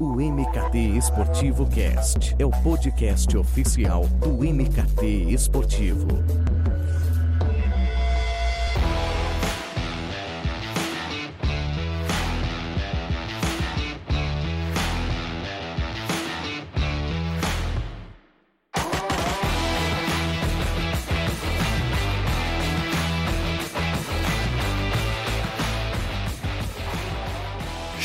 [0.00, 6.06] O MKT Esportivo Cast é o podcast oficial do MKT Esportivo.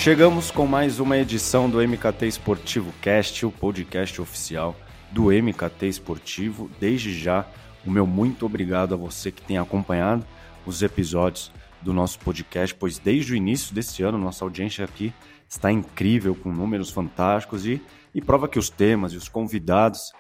[0.04, 4.76] Chegamos com mais uma edição do MKT Esportivo Cast, o podcast oficial
[5.12, 6.70] do MKT Esportivo.
[6.78, 7.48] Desde já,
[7.86, 10.26] o meu muito obrigado a você que tem acompanhado
[10.66, 15.14] os episódios do nosso podcast, pois desde o início desse ano nossa audiência aqui
[15.48, 17.82] está incrível, com números fantásticos e,
[18.14, 20.12] e prova que os temas e os convidados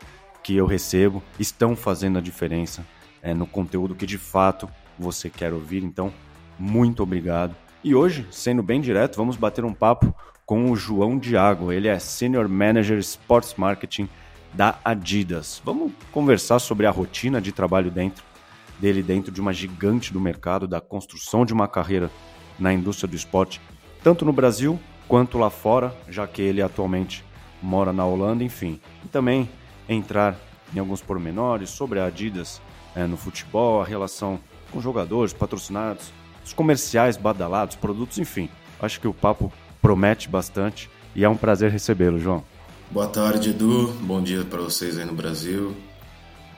[0.42, 2.88] que eu recebo estão fazendo a diferença
[3.22, 5.84] é, no conteúdo que de fato você quer ouvir.
[5.84, 6.14] Então,
[6.58, 7.63] muito obrigado.
[7.84, 10.16] E hoje, sendo bem direto, vamos bater um papo
[10.46, 11.70] com o João Diago.
[11.70, 14.08] Ele é Senior Manager Sports Marketing
[14.54, 15.62] da Adidas.
[15.66, 18.24] Vamos conversar sobre a rotina de trabalho dentro
[18.80, 22.10] dele dentro de uma gigante do mercado da construção de uma carreira
[22.58, 23.60] na indústria do esporte,
[24.02, 27.24] tanto no Brasil quanto lá fora, já que ele atualmente
[27.62, 28.80] mora na Holanda, enfim.
[29.04, 29.50] E também
[29.90, 30.38] entrar
[30.74, 32.62] em alguns pormenores sobre a Adidas
[32.96, 34.40] é, no futebol, a relação
[34.72, 36.12] com jogadores, patrocinados,
[36.46, 38.50] os comerciais badalados, produtos, enfim.
[38.82, 42.44] Acho que o papo promete bastante e é um prazer recebê-lo, João.
[42.92, 43.92] Boa tarde, Edu.
[44.02, 45.76] Bom dia para vocês aí no Brasil.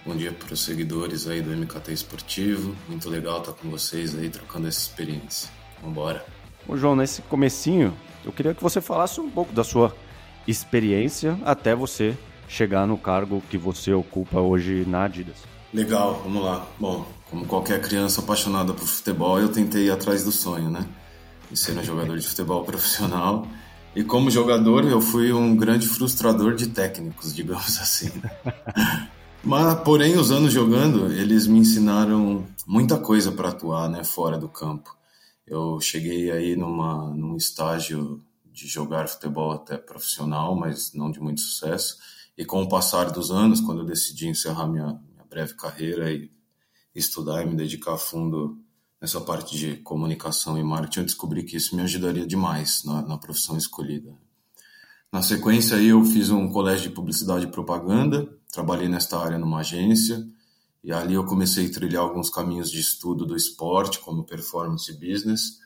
[0.06, 2.76] Bom dia para os seguidores aí do MKT Esportivo.
[2.88, 5.50] Muito legal estar com vocês aí trocando essa experiência.
[5.82, 6.26] Vambora.
[6.68, 9.96] Ô, João, nesse comecinho, eu queria que você falasse um pouco da sua
[10.48, 12.16] experiência até você
[12.48, 15.38] chegar no cargo que você ocupa hoje na Adidas.
[15.74, 16.68] Legal, vamos lá.
[16.80, 20.88] Bom, como qualquer criança apaixonada por futebol, eu tentei ir atrás do sonho, né?
[21.50, 23.48] De ser um jogador de futebol profissional.
[23.96, 28.12] E como jogador, eu fui um grande frustrador de técnicos, digamos assim.
[29.44, 34.50] Mas, porém, os anos jogando, eles me ensinaram muita coisa para atuar, né, fora do
[34.50, 34.96] campo.
[35.46, 38.22] Eu cheguei aí numa, num estágio
[38.52, 41.98] de jogar futebol até profissional, mas não de muito sucesso.
[42.38, 46.32] E com o passar dos anos, quando eu decidi encerrar minha, breve carreira e
[46.96, 48.58] estudar e me dedicar a fundo
[49.02, 53.18] nessa parte de comunicação e marketing, eu descobri que isso me ajudaria demais na, na
[53.18, 54.14] profissão escolhida.
[55.12, 60.26] Na sequência eu fiz um colégio de publicidade e propaganda, trabalhei nesta área numa agência
[60.84, 65.60] e ali eu comecei a trilhar alguns caminhos de estudo do esporte, como performance business,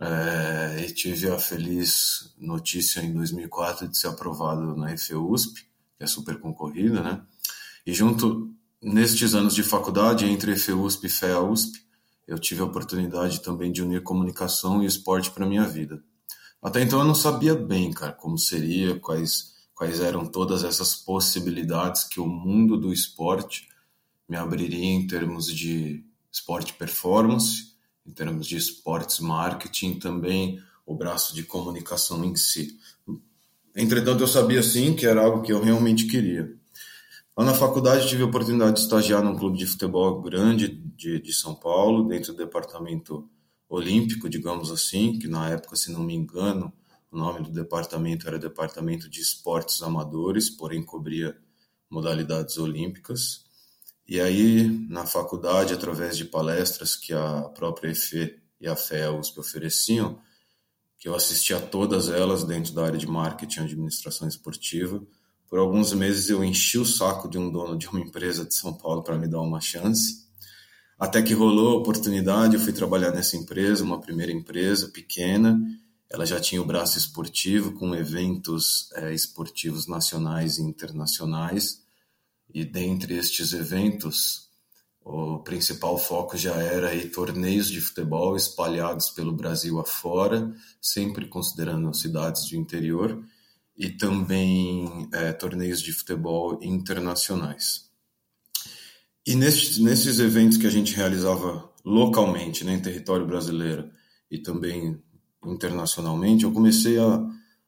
[0.00, 5.60] é, e tive a feliz notícia em 2004 de ser aprovado na EFEUSP,
[5.96, 7.22] que é super concorrida, né?
[7.86, 11.82] E junto Nestes anos de faculdade, entre EFEUSP e FEA-USP,
[12.28, 16.02] eu tive a oportunidade também de unir comunicação e esporte para minha vida.
[16.62, 22.04] Até então eu não sabia bem, cara, como seria, quais, quais eram todas essas possibilidades
[22.04, 23.66] que o mundo do esporte
[24.28, 31.34] me abriria em termos de esporte performance, em termos de esportes marketing, também o braço
[31.34, 32.78] de comunicação em si.
[33.74, 36.55] Entretanto, eu sabia sim que era algo que eu realmente queria.
[37.36, 41.32] Lá na faculdade tive a oportunidade de estagiar num clube de futebol grande de, de
[41.34, 43.28] São Paulo, dentro do departamento
[43.68, 46.72] olímpico, digamos assim, que na época, se não me engano,
[47.10, 51.36] o nome do departamento era Departamento de Esportes Amadores, porém cobria
[51.90, 53.44] modalidades olímpicas.
[54.08, 59.40] E aí, na faculdade, através de palestras que a própria EFE e a FEA USP
[59.40, 60.18] ofereciam,
[60.98, 65.06] que eu assisti a todas elas dentro da área de marketing e administração esportiva,
[65.48, 68.74] por alguns meses eu enchi o saco de um dono de uma empresa de São
[68.74, 70.26] Paulo para me dar uma chance.
[70.98, 75.60] Até que rolou a oportunidade, eu fui trabalhar nessa empresa, uma primeira empresa pequena.
[76.10, 81.82] Ela já tinha o braço esportivo com eventos é, esportivos nacionais e internacionais.
[82.52, 84.48] E dentre estes eventos,
[85.04, 91.94] o principal foco já era aí torneios de futebol espalhados pelo Brasil afora, sempre considerando
[91.94, 93.22] cidades do interior
[93.76, 97.90] e também é, torneios de futebol internacionais.
[99.26, 103.90] E nesses, nesses eventos que a gente realizava localmente, né, em território brasileiro
[104.30, 105.00] e também
[105.44, 107.24] internacionalmente, eu comecei a,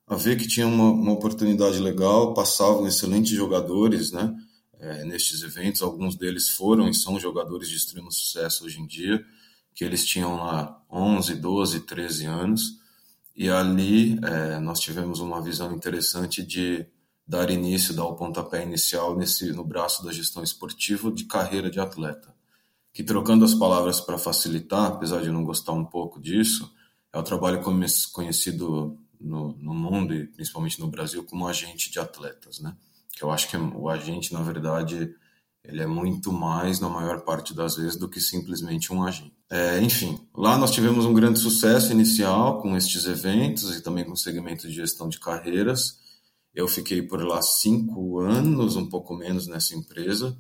[0.07, 4.35] a ver que tinha uma, uma oportunidade legal, passavam excelentes jogadores, né,
[4.81, 9.25] é, nestes eventos, alguns deles foram e são jogadores de extremo sucesso hoje em dia,
[9.75, 12.79] que eles tinham lá 11, 12, 13 anos,
[13.39, 16.85] e ali é, nós tivemos uma visão interessante de
[17.25, 21.79] dar início, dar o pontapé inicial nesse no braço da gestão esportiva de carreira de
[21.79, 22.35] atleta.
[22.93, 26.69] Que trocando as palavras para facilitar, apesar de não gostar um pouco disso,
[27.13, 32.59] é o trabalho conhecido no, no mundo e principalmente no Brasil como agente de atletas,
[32.59, 32.77] né?
[33.13, 35.15] Que eu acho que o agente, na verdade,
[35.63, 39.38] ele é muito mais, na maior parte das vezes, do que simplesmente um agente.
[39.51, 44.13] É, enfim, lá nós tivemos um grande sucesso inicial com estes eventos e também com
[44.13, 45.99] o segmento de gestão de carreiras.
[46.55, 50.37] Eu fiquei por lá cinco anos, um pouco menos nessa empresa.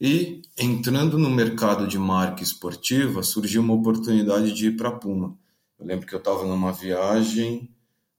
[0.00, 5.36] E entrando no mercado de marca esportiva, surgiu uma oportunidade de ir para a Puma.
[5.78, 7.68] Eu lembro que eu estava numa viagem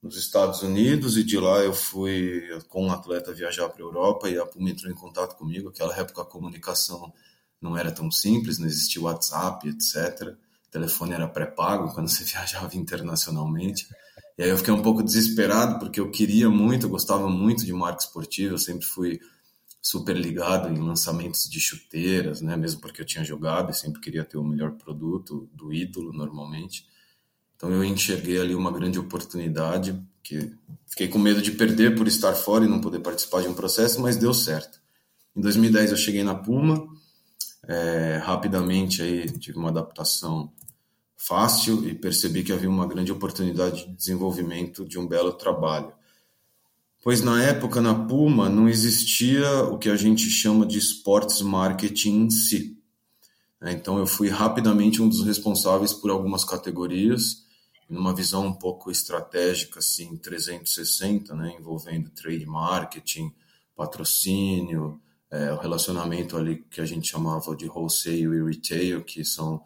[0.02, 4.30] nos Estados Unidos e de lá eu fui com um atleta viajar para a Europa
[4.30, 5.70] e a Puma entrou em contato comigo.
[5.70, 7.14] Aquela época a comunicação
[7.62, 10.36] não era tão simples, não existia WhatsApp, etc.
[10.68, 13.88] O telefone era pré-pago quando você viajava internacionalmente.
[14.38, 17.74] E aí eu fiquei um pouco desesperado porque eu queria muito, eu gostava muito de
[17.74, 19.20] marca esportiva, eu sempre fui
[19.82, 22.56] super ligado em lançamentos de chuteiras, né?
[22.56, 26.86] Mesmo porque eu tinha jogado e sempre queria ter o melhor produto do ídolo normalmente.
[27.56, 30.54] Então eu enxerguei ali uma grande oportunidade, que
[30.88, 34.02] fiquei com medo de perder por estar fora e não poder participar de um processo,
[34.02, 34.80] mas deu certo.
[35.36, 36.88] Em 2010 eu cheguei na Puma,
[37.70, 40.52] é, rapidamente aí tive uma adaptação
[41.16, 45.94] fácil e percebi que havia uma grande oportunidade de desenvolvimento de um belo trabalho.
[47.04, 52.24] Pois na época na Puma não existia o que a gente chama de sports marketing
[52.24, 52.82] em si.
[53.62, 57.46] Então eu fui rapidamente um dos responsáveis por algumas categorias
[57.88, 63.32] numa visão um pouco estratégica, assim, 360, né, envolvendo trade marketing,
[63.76, 65.00] patrocínio,
[65.32, 69.64] é, o relacionamento ali que a gente chamava de wholesale e retail, que são,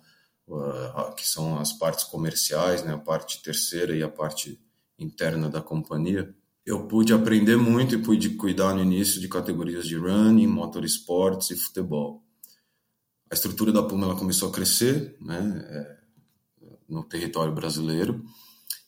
[0.48, 4.60] uh, que são as partes comerciais, né, a parte terceira e a parte
[5.00, 6.33] interna da companhia.
[6.65, 11.56] Eu pude aprender muito e pude cuidar no início de categorias de running, motorsports e
[11.56, 12.24] futebol.
[13.30, 16.04] A estrutura da Puma ela começou a crescer, né, é,
[16.88, 18.24] no território brasileiro.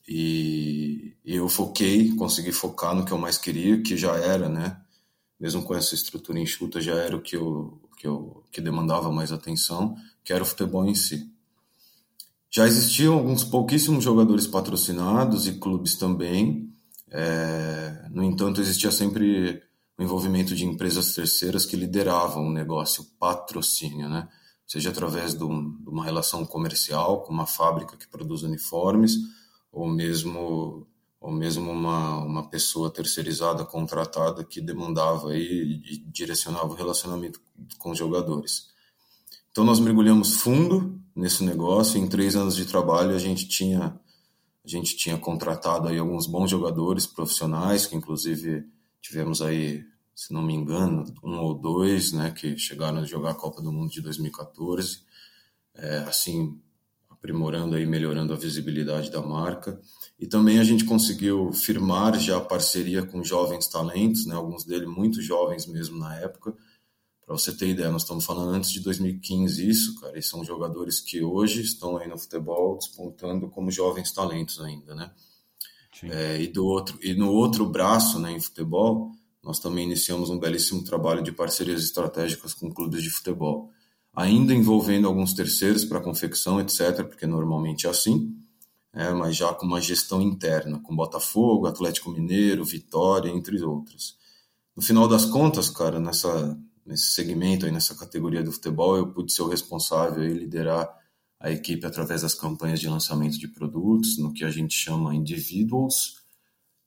[0.07, 4.79] E, eu foquei, consegui focar no que eu mais queria, que já era, né?
[5.39, 9.31] Mesmo com essa estrutura enxuta, já era o que eu, que eu que demandava mais
[9.31, 11.29] atenção, que era o futebol em si.
[12.49, 16.73] Já existiam alguns pouquíssimos jogadores patrocinados e clubes também.
[17.11, 19.61] É, no entanto, existia sempre
[19.97, 24.27] o envolvimento de empresas terceiras que lideravam o negócio patrocínio, né?
[24.65, 29.17] seja através de, um, de, uma relação comercial com uma fábrica que produz uniformes,
[29.71, 30.87] ou mesmo
[31.25, 37.41] ou mesmo uma, uma pessoa terceirizada, contratada, que demandava e, e direcionava o relacionamento
[37.79, 38.67] com os jogadores.
[39.49, 41.99] Então nós mergulhamos fundo nesse negócio.
[41.99, 43.99] Em três anos de trabalho a gente tinha
[44.63, 48.63] a gente tinha contratado aí alguns bons jogadores profissionais, que inclusive
[49.01, 49.83] tivemos aí
[50.13, 53.71] se não me engano, um ou dois, né, que chegaram a jogar a Copa do
[53.71, 54.99] Mundo de 2014,
[55.73, 56.57] é, assim,
[57.25, 59.81] aprimorando e melhorando a visibilidade da marca.
[60.19, 65.21] E também a gente conseguiu firmar já parceria com jovens talentos, né, alguns deles muito
[65.21, 66.53] jovens mesmo na época.
[67.25, 70.99] Para você ter ideia, nós estamos falando antes de 2015 isso, cara, e são jogadores
[70.99, 75.11] que hoje estão aí no futebol despontando como jovens talentos ainda, né?
[76.03, 79.11] É, e do outro e no outro braço, né, em futebol,
[79.41, 83.71] nós também iniciamos um belíssimo trabalho de parcerias estratégicas com clubes de futebol,
[84.15, 88.33] ainda envolvendo alguns terceiros para confecção, etc., porque normalmente é assim,
[88.93, 94.17] é, mas já com uma gestão interna, com Botafogo, Atlético Mineiro, Vitória, entre outros.
[94.75, 99.33] No final das contas, cara, nessa, nesse segmento aí, nessa categoria do futebol, eu pude
[99.33, 100.89] ser o responsável e liderar
[101.39, 106.23] a equipe através das campanhas de lançamento de produtos, no que a gente chama individuals,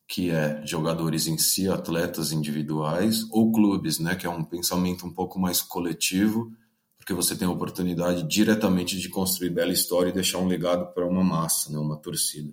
[0.07, 5.13] que é jogadores em si, atletas individuais, ou clubes, né, que é um pensamento um
[5.13, 6.51] pouco mais coletivo,
[7.09, 11.07] porque você tem a oportunidade diretamente de construir bela história e deixar um legado para
[11.07, 12.53] uma massa, né, uma torcida.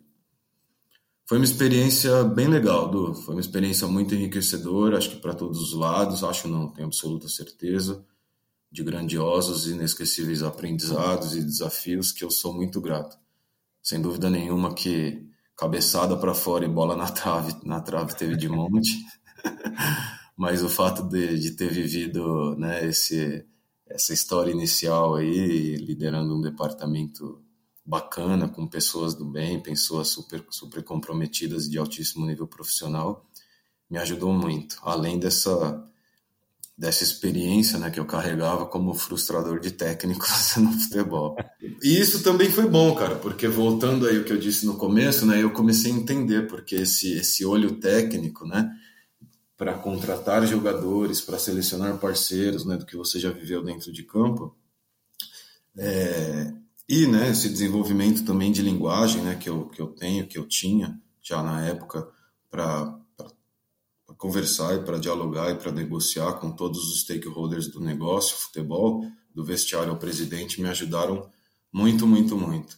[1.25, 3.13] Foi uma experiência bem legal, Du.
[3.15, 7.27] Foi uma experiência muito enriquecedora, acho que para todos os lados, acho não, tenho absoluta
[7.27, 8.05] certeza,
[8.71, 13.17] de grandiosos e inesquecíveis aprendizados e desafios que eu sou muito grato.
[13.83, 15.21] Sem dúvida nenhuma que
[15.57, 19.03] cabeçada para fora e bola na trave, na trave teve de monte.
[20.38, 23.45] Mas o fato de, de ter vivido né, esse,
[23.88, 27.42] essa história inicial aí, liderando um departamento
[27.86, 33.25] bacana, com pessoas do bem, pessoas super, super comprometidas de altíssimo nível profissional,
[33.89, 34.77] me ajudou muito.
[34.82, 35.86] Além dessa
[36.77, 41.38] dessa experiência né, que eu carregava como frustrador de técnicos no futebol.
[41.82, 45.25] E isso também foi bom, cara, porque voltando aí o que eu disse no começo,
[45.25, 48.70] né, eu comecei a entender porque esse, esse olho técnico, né,
[49.57, 54.55] para contratar jogadores, para selecionar parceiros, né, do que você já viveu dentro de campo,
[55.77, 56.53] é,
[56.88, 60.47] e né, esse desenvolvimento também de linguagem né, que, eu, que eu tenho, que eu
[60.47, 62.07] tinha, já na época
[62.50, 63.00] para
[64.17, 69.43] conversar e para dialogar e para negociar com todos os stakeholders do negócio, futebol, do
[69.43, 71.29] vestiário ao presidente, me ajudaram
[71.71, 72.77] muito, muito, muito.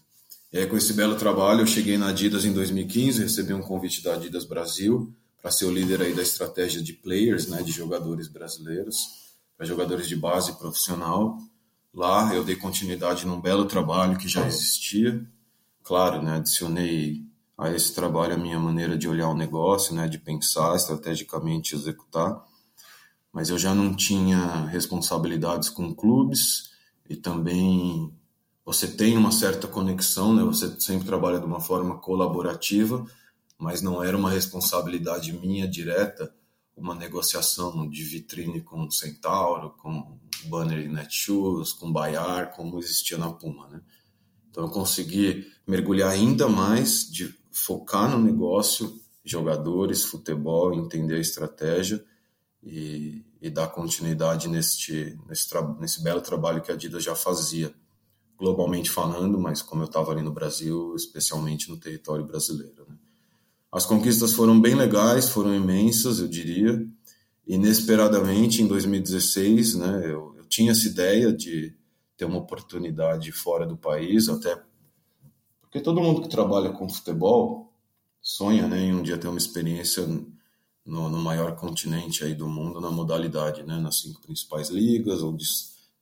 [0.52, 4.02] E aí, com esse belo trabalho, eu cheguei na Adidas em 2015, recebi um convite
[4.02, 5.14] da Adidas Brasil
[5.48, 8.98] para ser o líder aí da estratégia de players, né, de jogadores brasileiros,
[9.56, 11.38] para jogadores de base profissional.
[11.94, 15.26] Lá eu dei continuidade num belo trabalho que já existia.
[15.82, 17.24] Claro, né, adicionei
[17.58, 22.44] a esse trabalho a minha maneira de olhar o negócio, né, de pensar estrategicamente executar.
[23.32, 26.72] Mas eu já não tinha responsabilidades com clubes
[27.10, 28.14] e também
[28.66, 30.44] você tem uma certa conexão, né?
[30.44, 33.06] Você sempre trabalha de uma forma colaborativa,
[33.58, 36.34] mas não era uma responsabilidade minha direta
[36.78, 43.34] uma negociação de vitrine com Centauro, com Banner e Netshoes, com Bayar, como existia na
[43.34, 43.82] Puma, né?
[44.50, 52.04] Então eu consegui mergulhar ainda mais, de focar no negócio, jogadores, futebol, entender a estratégia
[52.62, 55.50] e, e dar continuidade nesse, nesse,
[55.80, 57.74] nesse belo trabalho que a Adidas já fazia
[58.38, 62.86] globalmente falando, mas como eu estava ali no Brasil, especialmente no território brasileiro.
[62.88, 62.96] Né?
[63.72, 66.86] As conquistas foram bem legais, foram imensas, eu diria.
[67.46, 71.76] Inesperadamente, em 2016, né, eu, eu tinha essa ideia de
[72.16, 74.62] ter uma oportunidade fora do país, até
[75.62, 77.74] porque todo mundo que trabalha com futebol
[78.22, 80.08] sonha né, em um dia ter uma experiência
[80.86, 85.46] no, no maior continente aí do mundo na modalidade, né, nas cinco principais ligas, onde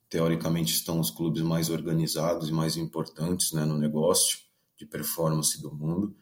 [0.08, 4.38] teoricamente estão os clubes mais organizados e mais importantes né, no negócio
[4.78, 6.16] de performance do mundo.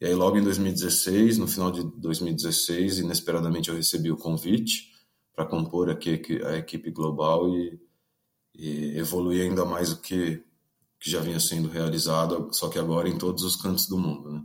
[0.00, 4.92] E aí, logo em 2016, no final de 2016, inesperadamente eu recebi o convite
[5.34, 7.80] para compor aqui a equipe global e,
[8.54, 10.42] e evoluir ainda mais o que,
[11.00, 14.30] que já vinha sendo realizado, só que agora em todos os cantos do mundo.
[14.30, 14.42] Né?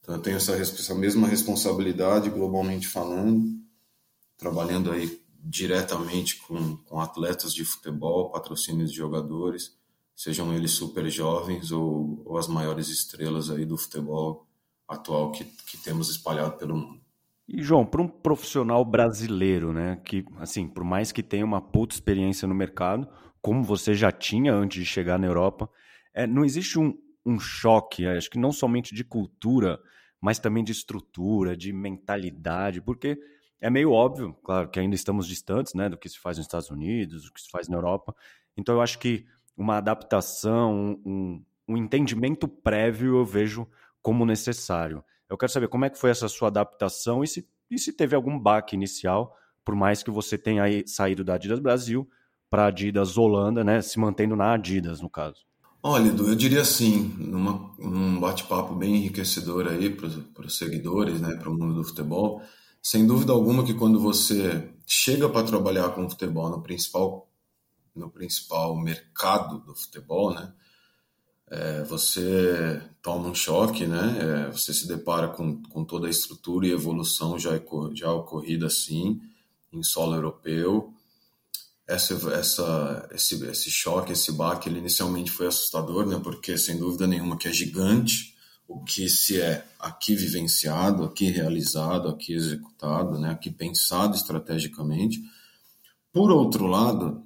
[0.00, 3.44] Então, eu tenho essa, essa mesma responsabilidade, globalmente falando,
[4.36, 9.76] trabalhando aí diretamente com, com atletas de futebol, patrocínios de jogadores,
[10.16, 14.45] sejam eles super jovens ou, ou as maiores estrelas aí do futebol
[14.88, 17.00] atual que, que temos espalhado pelo mundo.
[17.48, 21.94] E João, para um profissional brasileiro, né, que assim, por mais que tenha uma puta
[21.94, 23.08] experiência no mercado,
[23.40, 25.70] como você já tinha antes de chegar na Europa,
[26.12, 29.78] é, não existe um, um choque, acho que não somente de cultura,
[30.20, 33.16] mas também de estrutura, de mentalidade, porque
[33.60, 36.70] é meio óbvio, claro, que ainda estamos distantes né, do que se faz nos Estados
[36.70, 38.14] Unidos, do que se faz na Europa.
[38.56, 39.24] Então eu acho que
[39.56, 43.68] uma adaptação, um, um entendimento prévio eu vejo
[44.06, 45.02] como necessário.
[45.28, 48.14] Eu quero saber como é que foi essa sua adaptação e se, e se teve
[48.14, 52.08] algum baque inicial, por mais que você tenha saído da Adidas Brasil
[52.48, 55.44] para a Adidas Holanda, né, se mantendo na Adidas, no caso.
[55.82, 61.34] Olha, Edu, eu diria assim, numa, num bate-papo bem enriquecedor aí para os seguidores, né,
[61.34, 62.40] para o mundo do futebol,
[62.80, 67.28] sem dúvida alguma que quando você chega para trabalhar com futebol no principal
[67.92, 70.52] no principal mercado do futebol, né?
[71.48, 74.18] É, você toma um choque, né?
[74.48, 77.52] É, você se depara com, com toda a estrutura e evolução já,
[77.94, 79.20] já ocorrida assim
[79.72, 80.92] em solo europeu.
[81.86, 86.20] Essa, essa, esse, esse choque, esse baque, ele inicialmente foi assustador, né?
[86.22, 88.36] Porque sem dúvida nenhuma que é gigante,
[88.68, 95.22] o que se é aqui vivenciado, aqui realizado, aqui executado, né, aqui pensado estrategicamente.
[96.12, 97.22] Por outro lado,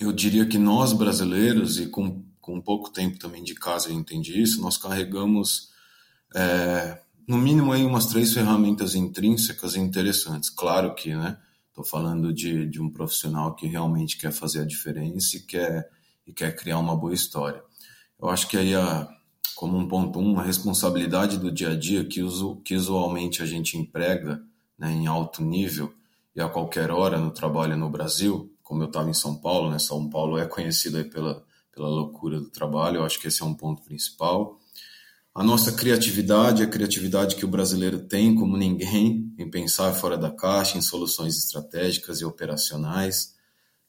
[0.00, 4.40] eu diria que nós brasileiros, e com, com pouco tempo também de casa eu entendi
[4.40, 5.68] isso, nós carregamos
[6.34, 10.48] é, no mínimo aí umas três ferramentas intrínsecas interessantes.
[10.48, 11.38] Claro que, né,
[11.68, 15.90] estou falando de, de um profissional que realmente quer fazer a diferença e quer,
[16.26, 17.62] e quer criar uma boa história.
[18.18, 19.06] Eu acho que aí a,
[19.54, 23.46] como um ponto um, a responsabilidade do dia a dia que, uso, que usualmente a
[23.46, 24.42] gente emprega
[24.78, 25.92] né, em alto nível
[26.34, 29.78] e a qualquer hora no trabalho no Brasil, como eu estava em São Paulo, né,
[29.78, 31.46] São Paulo é conhecido pela,
[31.78, 34.58] pela loucura do trabalho, eu acho que esse é um ponto principal.
[35.32, 40.28] A nossa criatividade, a criatividade que o brasileiro tem como ninguém em pensar fora da
[40.28, 43.36] caixa, em soluções estratégicas e operacionais,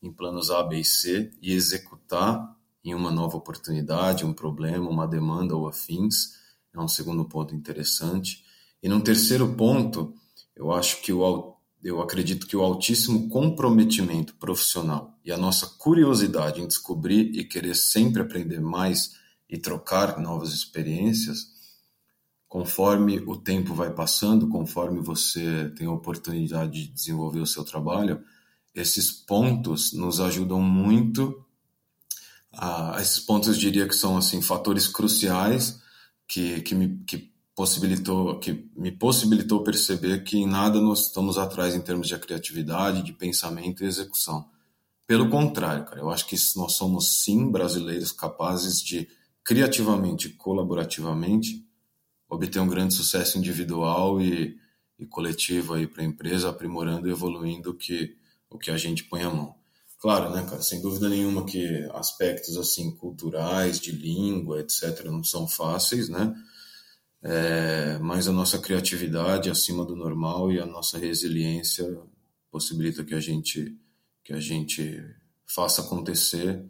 [0.03, 5.07] em planos A, B e C e executar em uma nova oportunidade, um problema, uma
[5.07, 6.37] demanda ou afins.
[6.71, 8.45] É um segundo ponto interessante.
[8.83, 10.13] E num terceiro ponto,
[10.55, 16.61] eu acho que o eu acredito que o altíssimo comprometimento profissional e a nossa curiosidade
[16.61, 19.15] em descobrir e querer sempre aprender mais
[19.49, 21.47] e trocar novas experiências,
[22.47, 28.21] conforme o tempo vai passando, conforme você tem a oportunidade de desenvolver o seu trabalho,
[28.75, 31.45] esses pontos nos ajudam muito
[32.51, 35.81] ah, esses pontos eu diria que são assim fatores cruciais
[36.27, 37.28] que, que, me, que
[37.59, 43.03] possibilitou, que me possibilitou perceber que em nada nós estamos atrás em termos de criatividade,
[43.03, 44.49] de pensamento e execução.
[45.05, 49.09] Pelo contrário, cara, eu acho que nós somos sim brasileiros capazes de
[49.43, 51.67] criativamente colaborativamente
[52.29, 54.57] obter um grande sucesso individual e,
[54.97, 58.15] e coletivo aí para a empresa, aprimorando e evoluindo o que,
[58.49, 59.53] o que a gente põe a mão.
[59.97, 65.45] Claro, né, cara, sem dúvida nenhuma que aspectos assim culturais, de língua, etc, não são
[65.45, 66.33] fáceis, né?
[67.21, 71.85] É, mas a nossa criatividade acima do normal e a nossa resiliência
[72.49, 73.77] possibilita que a gente
[74.23, 75.03] que a gente
[75.45, 76.63] faça acontecer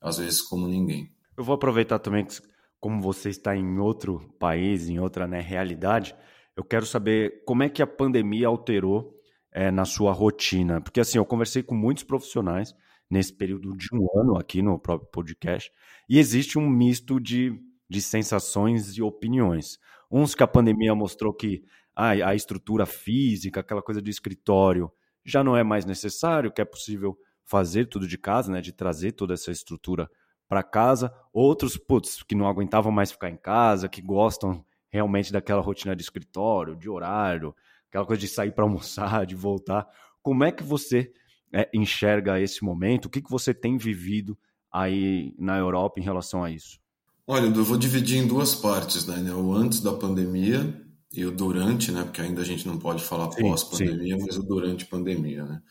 [0.00, 1.10] às vezes como ninguém.
[1.36, 2.40] Eu vou aproveitar também que
[2.78, 6.14] como você está em outro país, em outra né, realidade,
[6.54, 9.14] eu quero saber como é que a pandemia alterou
[9.50, 10.80] é, na sua rotina?
[10.80, 12.74] Porque assim, eu conversei com muitos profissionais
[13.10, 15.70] nesse período de um ano aqui no próprio podcast,
[16.08, 17.52] e existe um misto de,
[17.88, 19.78] de sensações e opiniões.
[20.10, 24.92] Uns que a pandemia mostrou que a estrutura física, aquela coisa de escritório,
[25.24, 29.12] já não é mais necessário, que é possível fazer tudo de casa, né, de trazer
[29.12, 30.10] toda essa estrutura
[30.48, 31.12] para casa.
[31.32, 36.02] Outros, putz, que não aguentavam mais ficar em casa, que gostam realmente daquela rotina de
[36.02, 37.54] escritório, de horário,
[37.88, 39.86] aquela coisa de sair para almoçar, de voltar.
[40.22, 41.12] Como é que você
[41.52, 43.06] é, enxerga esse momento?
[43.06, 44.38] O que, que você tem vivido
[44.70, 46.80] aí na Europa em relação a isso?
[47.26, 49.34] Olha, eu vou dividir em duas partes, né?
[49.34, 50.80] O antes da pandemia
[51.12, 52.04] e o durante, né?
[52.04, 55.62] Porque ainda a gente não pode falar pós-pandemia, mas o durante pandemia, né?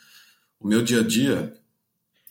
[0.59, 1.53] O meu dia a dia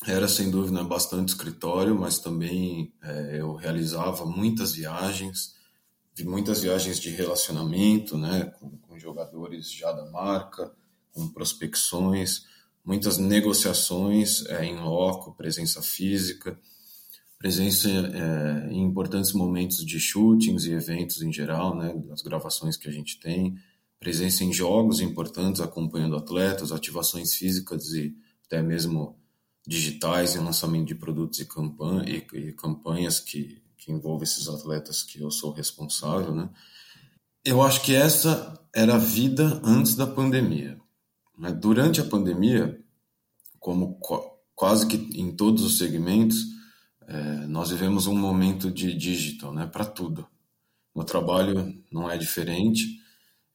[0.06, 5.54] era sem dúvida bastante escritório, mas também é, eu realizava muitas viagens,
[6.22, 10.70] muitas viagens de relacionamento, né, com, com jogadores já da marca,
[11.12, 12.44] com prospecções,
[12.84, 16.58] muitas negociações é, em loco, presença física,
[17.44, 22.88] presença é, em importantes momentos de shootings e eventos em geral, né, das gravações que
[22.88, 23.54] a gente tem,
[24.00, 29.18] presença em jogos importantes acompanhando atletas, ativações físicas e até mesmo
[29.66, 31.46] digitais em lançamento de produtos e,
[32.06, 36.48] e, e campanhas que que envolve esses atletas que eu sou responsável, né?
[37.44, 40.80] Eu acho que essa era a vida antes da pandemia.
[41.36, 41.52] Né?
[41.52, 42.82] Durante a pandemia,
[43.60, 44.00] como
[44.54, 46.53] quase que em todos os segmentos,
[47.06, 49.66] é, nós vivemos um momento de digital, né?
[49.66, 50.26] Para tudo.
[50.94, 53.00] No trabalho não é diferente.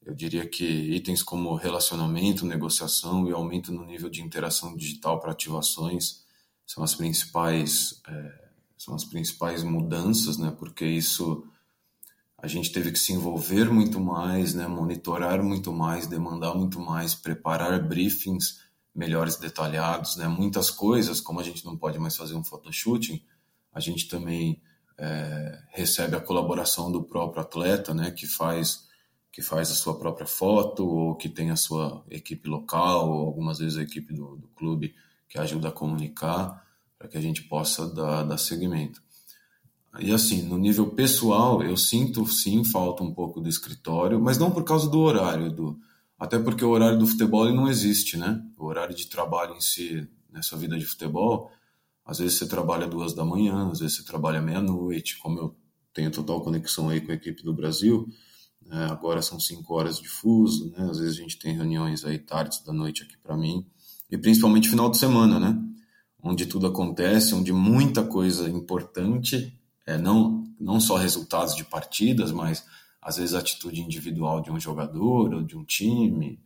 [0.05, 5.31] Eu diria que itens como relacionamento, negociação e aumento no nível de interação digital para
[5.31, 6.23] ativações
[6.65, 10.55] são as principais é, são as principais mudanças, né?
[10.57, 11.45] Porque isso
[12.37, 14.67] a gente teve que se envolver muito mais, né?
[14.67, 18.61] Monitorar muito mais, demandar muito mais, preparar briefings
[18.95, 20.27] melhores detalhados, né?
[20.27, 23.23] Muitas coisas, como a gente não pode mais fazer um photoshooting,
[23.73, 24.61] a gente também
[24.97, 28.11] é, recebe a colaboração do próprio atleta, né?
[28.11, 28.87] Que faz
[29.31, 33.59] que faz a sua própria foto ou que tem a sua equipe local ou algumas
[33.59, 34.95] vezes a equipe do, do clube
[35.29, 36.65] que ajuda a comunicar
[36.97, 39.01] para que a gente possa dar, dar seguimento.
[39.99, 44.51] E assim, no nível pessoal, eu sinto sim falta um pouco do escritório, mas não
[44.51, 45.79] por causa do horário, do,
[46.17, 48.43] até porque o horário do futebol não existe, né?
[48.57, 51.51] O horário de trabalho em si, nessa vida de futebol,
[52.09, 55.55] às vezes você trabalha duas da manhã, às vezes você trabalha meia-noite, como eu
[55.93, 58.07] tenho total conexão aí com a equipe do Brasil,
[58.65, 58.85] né?
[58.85, 60.89] agora são cinco horas de fuso, né?
[60.89, 63.63] Às vezes a gente tem reuniões aí tardes da noite aqui para mim,
[64.09, 65.55] e principalmente final de semana, né?
[66.19, 72.65] onde tudo acontece, onde muita coisa importante, é, não, não só resultados de partidas, mas
[72.99, 76.39] às vezes a atitude individual de um jogador ou de um time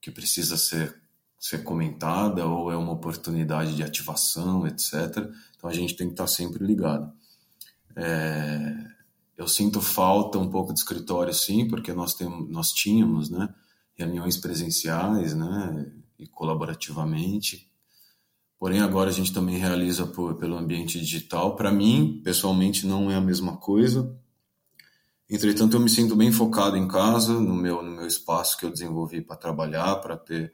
[0.00, 0.98] que precisa ser,
[1.46, 5.30] ser comentada ou é uma oportunidade de ativação, etc.
[5.56, 7.12] Então a gente tem que estar sempre ligado.
[7.96, 8.74] É,
[9.36, 13.52] eu sinto falta um pouco de escritório, sim, porque nós, temos, nós tínhamos né,
[13.94, 17.70] reuniões presenciais né, e colaborativamente
[18.64, 21.54] Porém, agora a gente também realiza por, pelo ambiente digital.
[21.54, 24.18] Para mim, pessoalmente, não é a mesma coisa.
[25.28, 28.70] Entretanto, eu me sinto bem focado em casa, no meu, no meu espaço que eu
[28.70, 30.50] desenvolvi para trabalhar, para ter,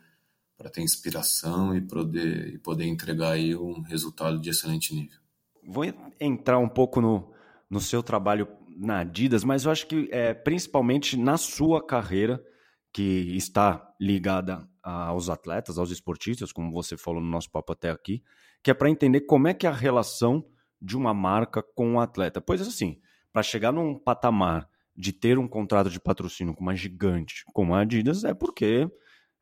[0.61, 5.19] para ter inspiração e poder, e poder entregar aí um resultado de excelente nível.
[5.67, 5.85] Vou
[6.21, 7.33] entrar um pouco no,
[7.71, 8.47] no seu trabalho
[8.77, 12.45] na Adidas, mas eu acho que é, principalmente na sua carreira,
[12.93, 18.23] que está ligada aos atletas, aos esportistas, como você falou no nosso papo até aqui,
[18.63, 20.45] que é para entender como é que é a relação
[20.79, 22.39] de uma marca com o um atleta.
[22.39, 23.01] Pois assim,
[23.33, 27.81] para chegar num patamar de ter um contrato de patrocínio com uma gigante como a
[27.81, 28.91] Adidas, é porque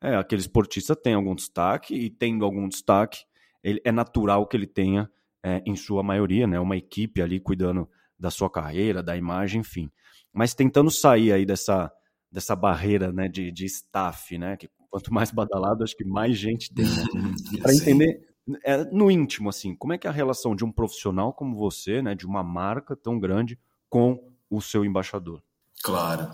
[0.01, 3.25] é, aquele esportista tem algum destaque e tendo algum destaque,
[3.63, 5.09] ele, é natural que ele tenha,
[5.43, 9.89] é, em sua maioria, né, uma equipe ali cuidando da sua carreira, da imagem, enfim.
[10.33, 11.91] mas tentando sair aí dessa,
[12.31, 14.57] dessa barreira né, de, de staff, né?
[14.57, 16.85] Que quanto mais badalado, acho que mais gente tem.
[16.85, 17.03] Né?
[17.61, 18.27] Para entender
[18.63, 22.01] é, no íntimo, assim, como é que é a relação de um profissional como você,
[22.01, 23.57] né, de uma marca tão grande,
[23.89, 25.41] com o seu embaixador?
[25.81, 26.29] Claro.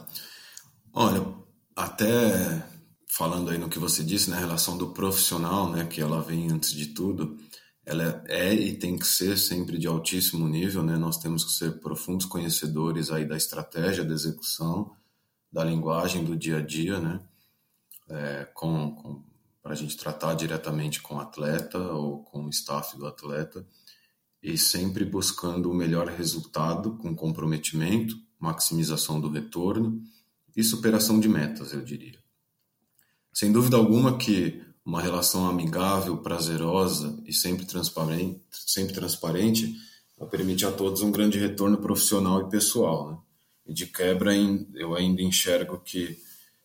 [0.93, 1.25] Olha,
[1.75, 2.63] até
[3.15, 6.51] falando aí no que você disse, na né, relação do profissional, né, que ela vem
[6.51, 7.38] antes de tudo,
[7.86, 10.97] ela é e tem que ser sempre de altíssimo nível, né?
[10.97, 14.91] Nós temos que ser profundos conhecedores aí da estratégia, da execução,
[15.49, 17.21] da linguagem do dia a dia, né?
[18.10, 19.23] É, com, com
[19.63, 23.65] para a gente tratar diretamente com o atleta ou com o staff do atleta
[24.43, 30.04] e sempre buscando o melhor resultado com comprometimento, maximização do retorno
[30.56, 32.24] e superação de metas, eu diria.
[33.36, 39.76] Sem dúvida alguma que uma relação amigável, prazerosa e sempre transparente, sempre transparente
[40.17, 43.12] vai permitir a todos um grande retorno profissional e pessoal.
[43.12, 43.17] Né?
[43.67, 44.34] E de quebra,
[44.74, 46.17] eu ainda enxergo que,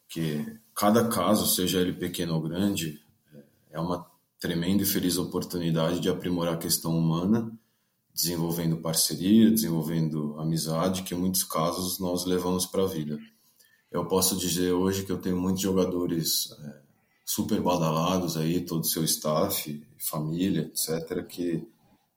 [0.08, 3.02] que cada caso, seja ele pequeno ou grande,
[3.72, 4.06] é uma
[4.38, 7.50] tremenda e feliz oportunidade de aprimorar a questão humana,
[8.14, 13.18] desenvolvendo parceria, desenvolvendo amizade, que em muitos casos nós levamos para a vida.
[13.90, 16.80] Eu posso dizer hoje que eu tenho muitos jogadores é,
[17.24, 21.66] super badalados aí, todo o seu staff, família, etc., que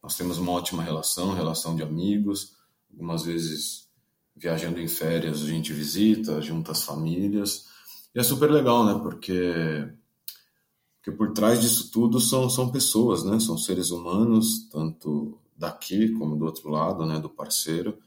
[0.01, 2.53] nós temos uma ótima relação, relação de amigos,
[2.91, 3.87] algumas vezes
[4.35, 7.65] viajando em férias a gente visita, junta as famílias,
[8.13, 9.87] e é super legal, né, porque,
[10.97, 16.35] porque por trás disso tudo são, são pessoas, né, são seres humanos, tanto daqui como
[16.35, 17.97] do outro lado, né, do parceiro,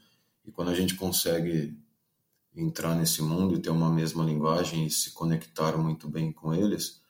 [0.45, 1.75] e quando a gente consegue
[2.57, 7.01] entrar nesse mundo e ter uma mesma linguagem e se conectar muito bem com eles,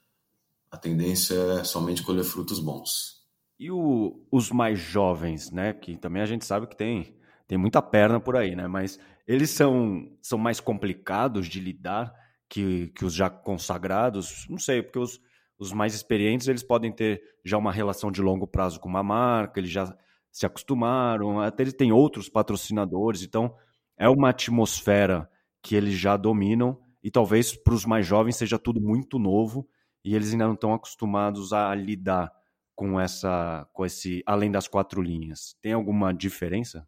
[0.70, 3.26] a tendência é somente colher frutos bons.
[3.58, 5.74] E o, os mais jovens, né?
[5.74, 7.16] Que também a gente sabe que tem,
[7.48, 8.68] tem muita perna por aí, né?
[8.68, 12.14] Mas eles são, são mais complicados de lidar
[12.50, 14.46] que, que os já consagrados.
[14.50, 15.20] Não sei, porque os,
[15.58, 19.60] os mais experientes eles podem ter já uma relação de longo prazo com uma marca,
[19.60, 19.96] eles já
[20.32, 23.56] se acostumaram, até eles têm outros patrocinadores, então
[23.98, 25.28] é uma atmosfera
[25.62, 29.68] que eles já dominam e talvez para os mais jovens seja tudo muito novo
[30.04, 32.32] e eles ainda não estão acostumados a lidar
[32.76, 35.56] com essa com esse além das quatro linhas.
[35.62, 36.88] Tem alguma diferença?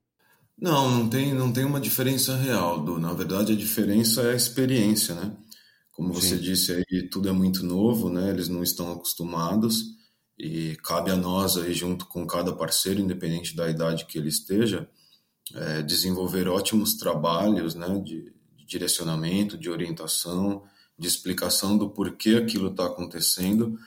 [0.61, 2.83] Não, não tem, não tem uma diferença real.
[2.83, 5.35] Do, na verdade, a diferença é a experiência, né?
[5.91, 6.41] Como você Sim.
[6.41, 8.29] disse aí, tudo é muito novo, né?
[8.29, 9.83] Eles não estão acostumados
[10.37, 14.89] e cabe a nós aí, junto com cada parceiro, independente da idade que ele esteja,
[15.53, 17.99] é, desenvolver ótimos trabalhos, né?
[17.99, 18.33] De,
[18.69, 20.63] direcionamento, de orientação,
[20.97, 23.77] de explicação do porquê aquilo está acontecendo.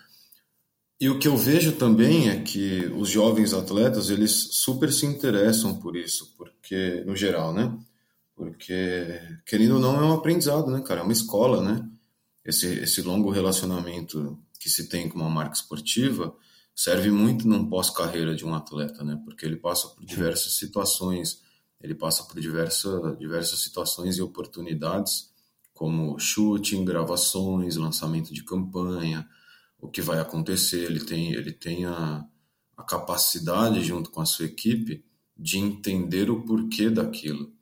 [1.00, 5.78] E o que eu vejo também é que os jovens atletas, eles super se interessam
[5.78, 7.76] por isso, porque no geral, né?
[8.34, 11.00] Porque querendo ou não é um aprendizado, né, cara?
[11.00, 11.88] É uma escola, né?
[12.44, 16.34] Esse esse longo relacionamento que se tem com uma marca esportiva
[16.74, 19.20] serve muito num pós-carreira de um atleta, né?
[19.24, 21.41] Porque ele passa por diversas situações
[21.82, 25.32] ele passa por diversa, diversas situações e oportunidades,
[25.74, 29.28] como shooting, gravações, lançamento de campanha,
[29.80, 30.84] o que vai acontecer.
[30.84, 32.24] Ele tem, ele tem a,
[32.76, 35.04] a capacidade, junto com a sua equipe,
[35.36, 37.52] de entender o porquê daquilo.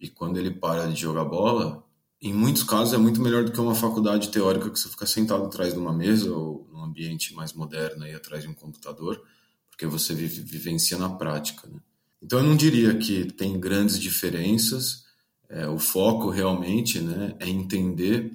[0.00, 1.86] E quando ele para de jogar bola,
[2.20, 5.44] em muitos casos é muito melhor do que uma faculdade teórica que você fica sentado
[5.44, 9.22] atrás de uma mesa ou num ambiente mais moderno aí atrás de um computador,
[9.70, 11.80] porque você vive, vivencia na prática, né?
[12.22, 15.04] Então eu não diria que tem grandes diferenças.
[15.48, 18.32] É, o foco realmente né, é entender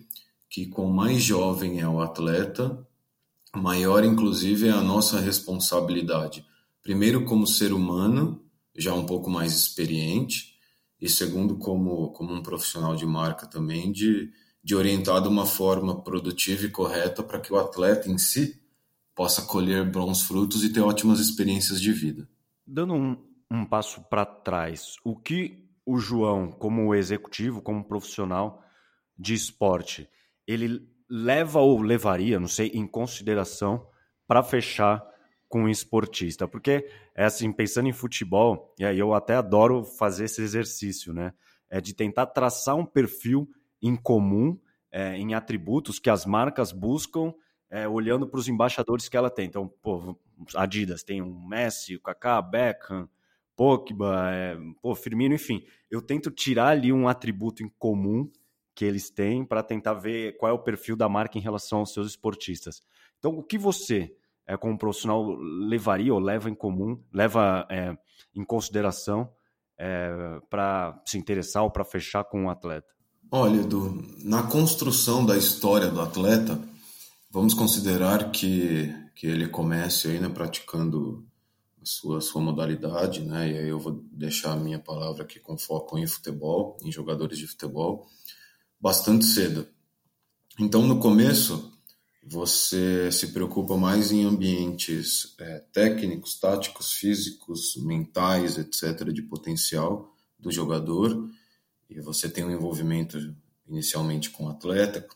[0.50, 2.86] que com mais jovem é o atleta,
[3.56, 6.46] maior inclusive é a nossa responsabilidade.
[6.82, 8.42] Primeiro como ser humano,
[8.76, 10.56] já um pouco mais experiente,
[11.00, 14.32] e segundo como, como um profissional de marca também, de,
[14.64, 18.60] de orientar de uma forma produtiva e correta para que o atleta em si
[19.14, 22.28] possa colher bons frutos e ter ótimas experiências de vida.
[22.68, 23.18] Dando um,
[23.50, 28.64] um passo para trás, o que o João, como executivo, como profissional
[29.18, 30.10] de esporte,
[30.48, 33.88] ele leva ou levaria, não sei, em consideração
[34.28, 35.06] para fechar
[35.48, 36.48] com um esportista?
[36.48, 41.34] Porque é assim, pensando em futebol, e aí eu até adoro fazer esse exercício, né?
[41.70, 43.48] É de tentar traçar um perfil
[43.82, 44.60] em comum,
[44.92, 47.34] é, em atributos que as marcas buscam,
[47.70, 49.48] é, olhando para os embaixadores que ela tem.
[49.48, 50.18] Então, pô,
[50.56, 53.10] Adidas tem o Messi, o Kaká, Beckham,
[53.56, 55.64] Pogba, é, pô, Firmino, enfim.
[55.90, 58.30] Eu tento tirar ali um atributo em comum
[58.76, 61.94] que eles têm para tentar ver qual é o perfil da marca em relação aos
[61.94, 62.82] seus esportistas.
[63.18, 64.14] Então, o que você,
[64.46, 67.98] é, como profissional, levaria ou leva em comum, leva é,
[68.36, 69.32] em consideração
[69.78, 72.94] é, para se interessar ou para fechar com um atleta?
[73.32, 76.60] Olha, Edu, na construção da história do atleta,
[77.32, 81.26] vamos considerar que, que ele comece aí, né, praticando
[81.86, 85.98] sua, sua modalidade, né, e aí eu vou deixar a minha palavra aqui com foco
[85.98, 88.08] em futebol, em jogadores de futebol,
[88.80, 89.68] bastante cedo.
[90.60, 91.74] Então, no começo,
[92.24, 100.52] você se preocupa mais em ambientes é, técnicos, táticos, físicos, mentais, etc., de potencial do
[100.52, 101.30] jogador,
[101.90, 103.18] e você tem um envolvimento
[103.68, 105.08] inicialmente com o atleta,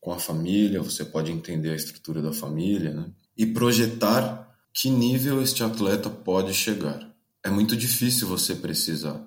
[0.00, 3.12] com a família, você pode entender a estrutura da família, né?
[3.36, 4.41] e projetar
[4.72, 7.10] que nível este atleta pode chegar.
[7.44, 9.20] É muito difícil você precisar,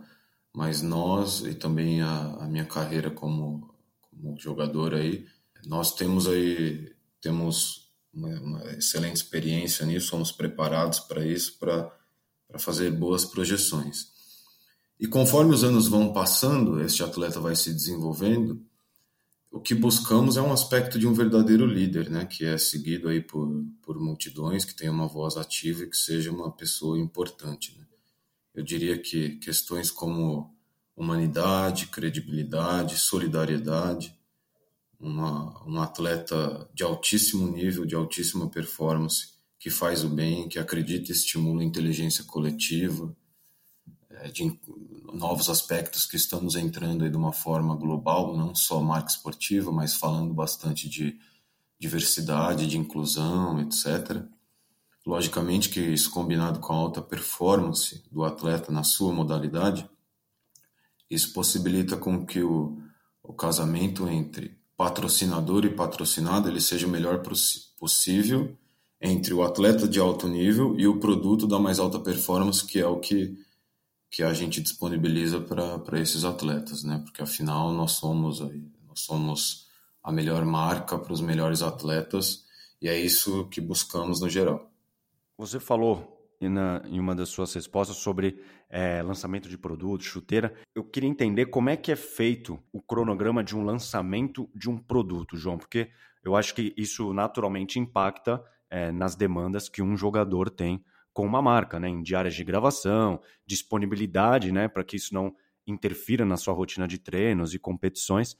[0.53, 5.25] mas nós, e também a, a minha carreira como, como jogador aí,
[5.65, 11.91] nós temos aí temos uma, uma excelente experiência nisso, somos preparados para isso, para
[12.60, 14.13] fazer boas projeções.
[14.99, 18.63] E conforme os anos vão passando, este atleta vai se desenvolvendo,
[19.51, 23.21] o que buscamos é um aspecto de um verdadeiro líder, né, que é seguido aí
[23.21, 23.47] por,
[23.81, 27.77] por multidões, que tenha uma voz ativa e que seja uma pessoa importante.
[27.77, 27.86] Né?
[28.53, 30.53] Eu diria que questões como
[30.95, 34.17] humanidade, credibilidade, solidariedade,
[34.99, 41.12] uma, um atleta de altíssimo nível, de altíssima performance, que faz o bem, que acredita
[41.12, 43.15] e estimula a inteligência coletiva,
[44.32, 44.60] de
[45.13, 49.95] novos aspectos que estamos entrando aí de uma forma global, não só marca esportiva, mas
[49.95, 51.17] falando bastante de
[51.80, 54.23] diversidade, de inclusão, etc.
[55.06, 59.88] Logicamente que isso combinado com a alta performance do atleta na sua modalidade,
[61.10, 62.82] isso possibilita com que o,
[63.21, 67.21] o casamento entre patrocinador e patrocinado ele seja o melhor
[67.78, 68.58] possível
[68.99, 72.88] entre o atleta de alto nível e o produto da mais alta performance, que é
[72.88, 73.38] o que,
[74.09, 77.01] que a gente disponibiliza para esses atletas, né?
[77.03, 79.67] Porque afinal nós somos nós somos
[80.03, 82.45] a melhor marca para os melhores atletas
[82.81, 84.71] e é isso que buscamos no geral.
[85.37, 90.53] Você falou na, em uma das suas respostas sobre é, lançamento de produto, chuteira.
[90.73, 94.77] Eu queria entender como é que é feito o cronograma de um lançamento de um
[94.77, 95.89] produto, João, porque
[96.23, 100.83] eu acho que isso naturalmente impacta é, nas demandas que um jogador tem
[101.15, 105.34] com uma marca, né, em diárias de gravação, disponibilidade, né, para que isso não
[105.65, 108.36] interfira na sua rotina de treinos e competições.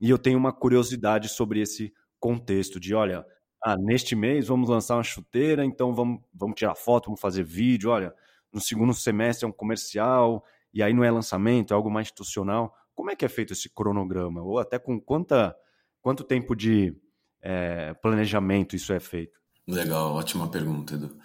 [0.00, 3.26] E eu tenho uma curiosidade sobre esse contexto de, olha,
[3.64, 7.90] ah, neste mês vamos lançar uma chuteira, então vamos, vamos tirar foto, vamos fazer vídeo,
[7.90, 8.14] olha,
[8.52, 12.72] no segundo semestre é um comercial, e aí não é lançamento, é algo mais institucional.
[12.94, 14.40] Como é que é feito esse cronograma?
[14.40, 15.56] Ou até com quanta,
[16.00, 16.96] quanto tempo de
[17.42, 19.40] é, planejamento isso é feito?
[19.66, 21.18] Legal, ótima pergunta, Edu.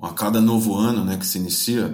[0.00, 1.86] A cada novo ano né, que se inicia,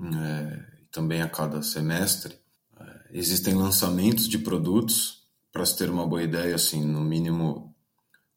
[0.00, 2.38] é, também a cada semestre,
[2.78, 5.18] é, existem lançamentos de produtos.
[5.50, 7.74] Para se ter uma boa ideia, assim, no mínimo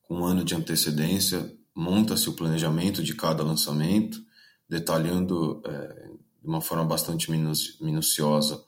[0.09, 4.19] um ano de antecedência, monta-se o planejamento de cada lançamento,
[4.67, 6.09] detalhando é,
[6.41, 8.63] de uma forma bastante minuciosa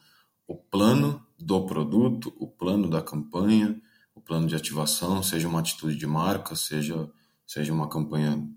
[0.47, 3.81] o plano do produto, o plano da campanha,
[4.13, 7.09] o plano de ativação, seja uma atitude de marca, seja,
[7.45, 8.47] seja uma campanha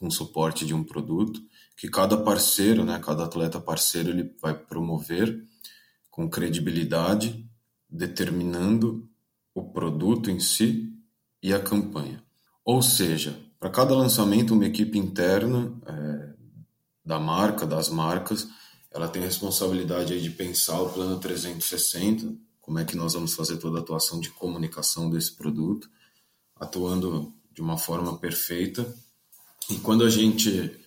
[0.00, 1.40] com suporte de um produto,
[1.76, 5.46] que cada parceiro, né, cada atleta parceiro, ele vai promover
[6.10, 7.46] com credibilidade,
[7.88, 9.06] determinando
[9.54, 10.90] o produto em si
[11.42, 12.24] e a campanha.
[12.64, 16.34] Ou seja, para cada lançamento, uma equipe interna é,
[17.04, 18.48] da marca, das marcas,
[18.90, 23.34] ela tem a responsabilidade aí de pensar o plano 360, como é que nós vamos
[23.34, 25.90] fazer toda a atuação de comunicação desse produto,
[26.56, 28.94] atuando de uma forma perfeita.
[29.68, 30.78] E quando a gente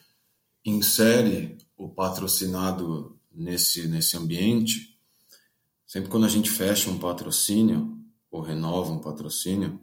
[0.66, 4.98] insere o patrocinado nesse, nesse ambiente,
[5.86, 7.98] sempre quando a gente fecha um patrocínio
[8.32, 9.80] ou renova um patrocínio,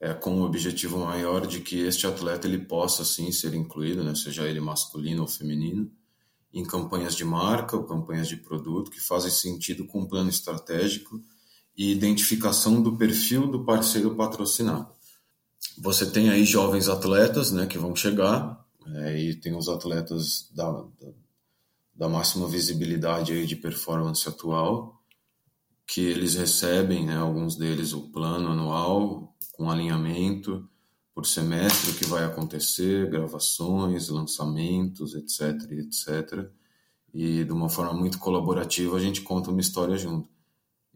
[0.00, 4.14] é, com o objetivo maior de que este atleta ele possa sim ser incluído, né,
[4.14, 5.90] seja ele masculino ou feminino,
[6.52, 11.20] em campanhas de marca ou campanhas de produto que fazem sentido com um plano estratégico
[11.76, 14.97] e identificação do perfil do parceiro patrocinado.
[15.78, 18.64] Você tem aí jovens atletas né, que vão chegar,
[18.96, 21.12] é, e tem os atletas da, da,
[21.94, 25.00] da máxima visibilidade aí de performance atual,
[25.86, 30.68] que eles recebem, né, alguns deles, o plano anual, com alinhamento
[31.14, 36.48] por semestre, o que vai acontecer, gravações, lançamentos, etc, etc.
[37.12, 40.28] E de uma forma muito colaborativa a gente conta uma história junto.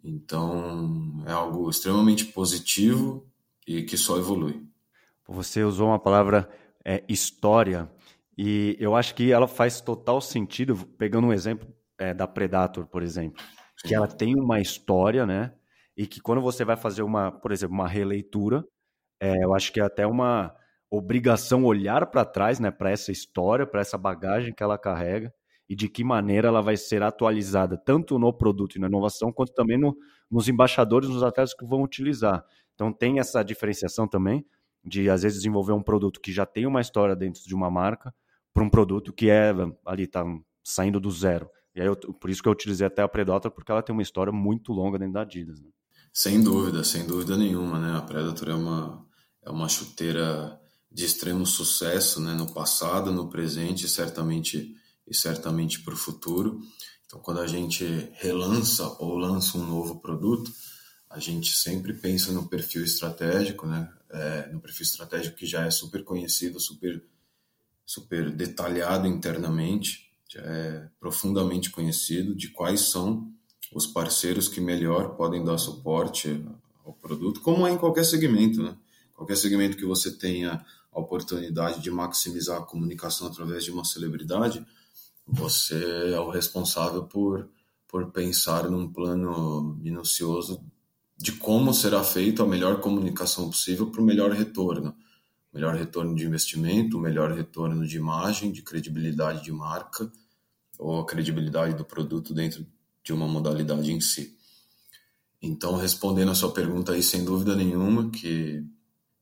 [0.04, 3.26] Então é algo extremamente positivo
[3.66, 4.62] e que só evolui.
[5.28, 6.48] Você usou uma palavra
[6.84, 7.90] é, história
[8.36, 10.76] e eu acho que ela faz total sentido.
[10.98, 13.42] Pegando um exemplo é, da Predator, por exemplo,
[13.84, 15.52] que ela tem uma história, né?
[15.96, 18.64] E que quando você vai fazer uma, por exemplo, uma releitura,
[19.20, 20.54] é, eu acho que é até uma
[20.90, 25.32] obrigação olhar para trás, né, para essa história, para essa bagagem que ela carrega
[25.68, 29.54] e de que maneira ela vai ser atualizada tanto no produto e na inovação quanto
[29.54, 29.96] também no,
[30.30, 32.44] nos embaixadores, nos atletas que vão utilizar.
[32.74, 34.44] Então tem essa diferenciação também
[34.84, 38.14] de às vezes desenvolver um produto que já tem uma história dentro de uma marca
[38.52, 39.52] para um produto que é
[39.86, 40.24] ali tá
[40.62, 41.48] saindo do zero.
[41.74, 44.02] E aí eu, por isso que eu utilizei até a Predator porque ela tem uma
[44.02, 45.60] história muito longa dentro da Adidas.
[45.60, 45.68] Né?
[46.12, 47.96] Sem dúvida, sem dúvida nenhuma, né?
[47.96, 49.06] A Predator é uma
[49.42, 52.34] é uma chuteira de extremo sucesso, né?
[52.34, 56.60] No passado, no presente, certamente e certamente para o futuro.
[57.06, 60.52] Então, quando a gente relança ou lança um novo produto,
[61.12, 63.92] a gente sempre pensa no perfil estratégico, né?
[64.10, 67.02] É, no perfil estratégico que já é super conhecido, super,
[67.84, 73.30] super detalhado internamente, já é profundamente conhecido de quais são
[73.74, 76.42] os parceiros que melhor podem dar suporte
[76.84, 78.74] ao produto, como é em qualquer segmento, né?
[79.14, 84.64] Qualquer segmento que você tenha a oportunidade de maximizar a comunicação através de uma celebridade,
[85.26, 87.48] você é o responsável por,
[87.86, 90.62] por pensar num plano minucioso
[91.22, 94.92] de como será feita a melhor comunicação possível para o melhor retorno.
[95.54, 100.10] Melhor retorno de investimento, melhor retorno de imagem, de credibilidade de marca
[100.76, 102.66] ou a credibilidade do produto dentro
[103.04, 104.36] de uma modalidade em si.
[105.40, 108.64] Então, respondendo a sua pergunta aí, sem dúvida nenhuma, que,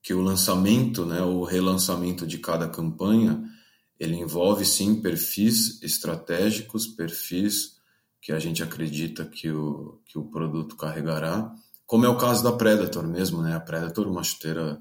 [0.03, 3.45] que o lançamento, né, o relançamento de cada campanha,
[3.99, 7.79] ele envolve sim perfis estratégicos, perfis
[8.23, 11.55] que a gente acredita que o, que o produto carregará,
[11.91, 13.53] como é o caso da Predator mesmo, né?
[13.53, 14.81] A Predator, uma chuteira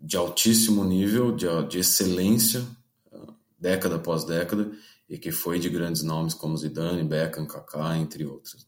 [0.00, 2.64] de altíssimo nível, de, de excelência,
[3.58, 4.72] década após década,
[5.06, 8.66] e que foi de grandes nomes como Zidane, Beckham, Kaká, entre outros.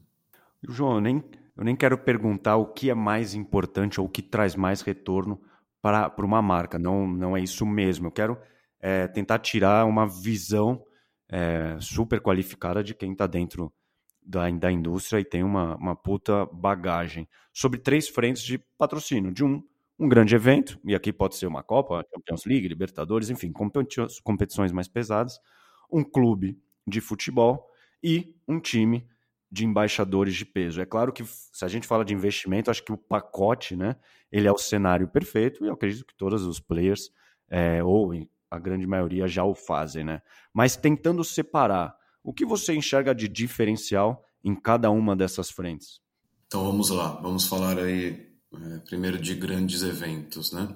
[0.68, 1.24] João, eu nem,
[1.56, 5.40] eu nem quero perguntar o que é mais importante ou o que traz mais retorno
[5.80, 8.08] para uma marca, não, não é isso mesmo.
[8.08, 8.36] Eu quero
[8.78, 10.84] é, tentar tirar uma visão
[11.26, 13.72] é, super qualificada de quem está dentro
[14.24, 19.32] da, da indústria e tem uma, uma puta bagagem sobre três frentes de patrocínio.
[19.32, 19.62] De um,
[19.98, 23.52] um grande evento, e aqui pode ser uma Copa, Champions League, Libertadores, enfim,
[24.22, 25.38] competições mais pesadas,
[25.90, 27.68] um clube de futebol
[28.02, 29.06] e um time
[29.50, 30.80] de embaixadores de peso.
[30.80, 33.96] É claro que se a gente fala de investimento, acho que o pacote, né,
[34.30, 37.10] ele é o cenário perfeito e eu acredito que todos os players
[37.50, 38.12] é, ou
[38.50, 40.22] a grande maioria já o fazem, né?
[40.54, 46.00] Mas tentando separar, o que você enxerga de diferencial em cada uma dessas frentes?
[46.46, 50.74] Então vamos lá, vamos falar aí é, primeiro de grandes eventos, né?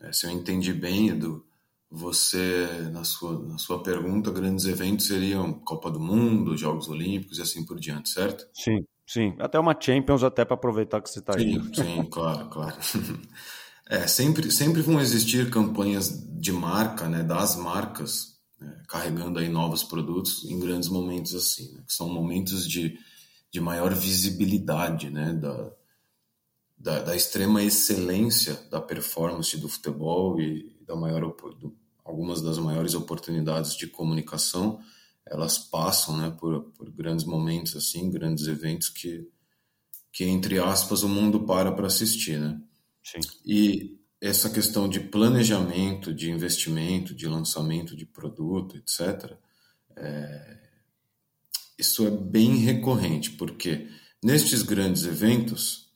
[0.00, 1.44] É, se eu entendi bem, Edu,
[1.90, 7.42] você, na sua, na sua pergunta, grandes eventos seriam Copa do Mundo, Jogos Olímpicos e
[7.42, 8.46] assim por diante, certo?
[8.52, 9.36] Sim, sim.
[9.38, 11.52] Até uma Champions, até para aproveitar que você está aí.
[11.52, 12.76] Sim, sim, claro, claro.
[13.86, 18.33] É, sempre, sempre vão existir campanhas de marca, né, das marcas,
[18.88, 22.98] carregando aí novos produtos em grandes momentos assim, né, que são momentos de,
[23.50, 25.72] de maior visibilidade, né, da,
[26.76, 32.94] da, da, extrema excelência da performance do futebol e da maior, do, algumas das maiores
[32.94, 34.80] oportunidades de comunicação,
[35.26, 39.26] elas passam, né, por, por grandes momentos assim, grandes eventos que,
[40.12, 42.60] que entre aspas o mundo para para assistir, né?
[43.02, 43.20] Sim.
[43.44, 49.36] E essa questão de planejamento, de investimento, de lançamento de produto, etc.,
[49.94, 50.58] é,
[51.78, 53.86] isso é bem recorrente, porque
[54.22, 55.90] nestes grandes eventos,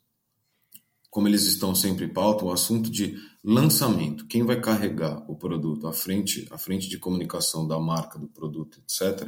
[1.11, 5.87] como eles estão sempre em pauta, o assunto de lançamento, quem vai carregar o produto
[5.87, 9.27] à frente, à frente de comunicação da marca, do produto, etc.,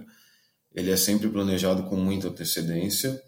[0.75, 3.21] ele é sempre planejado com muita antecedência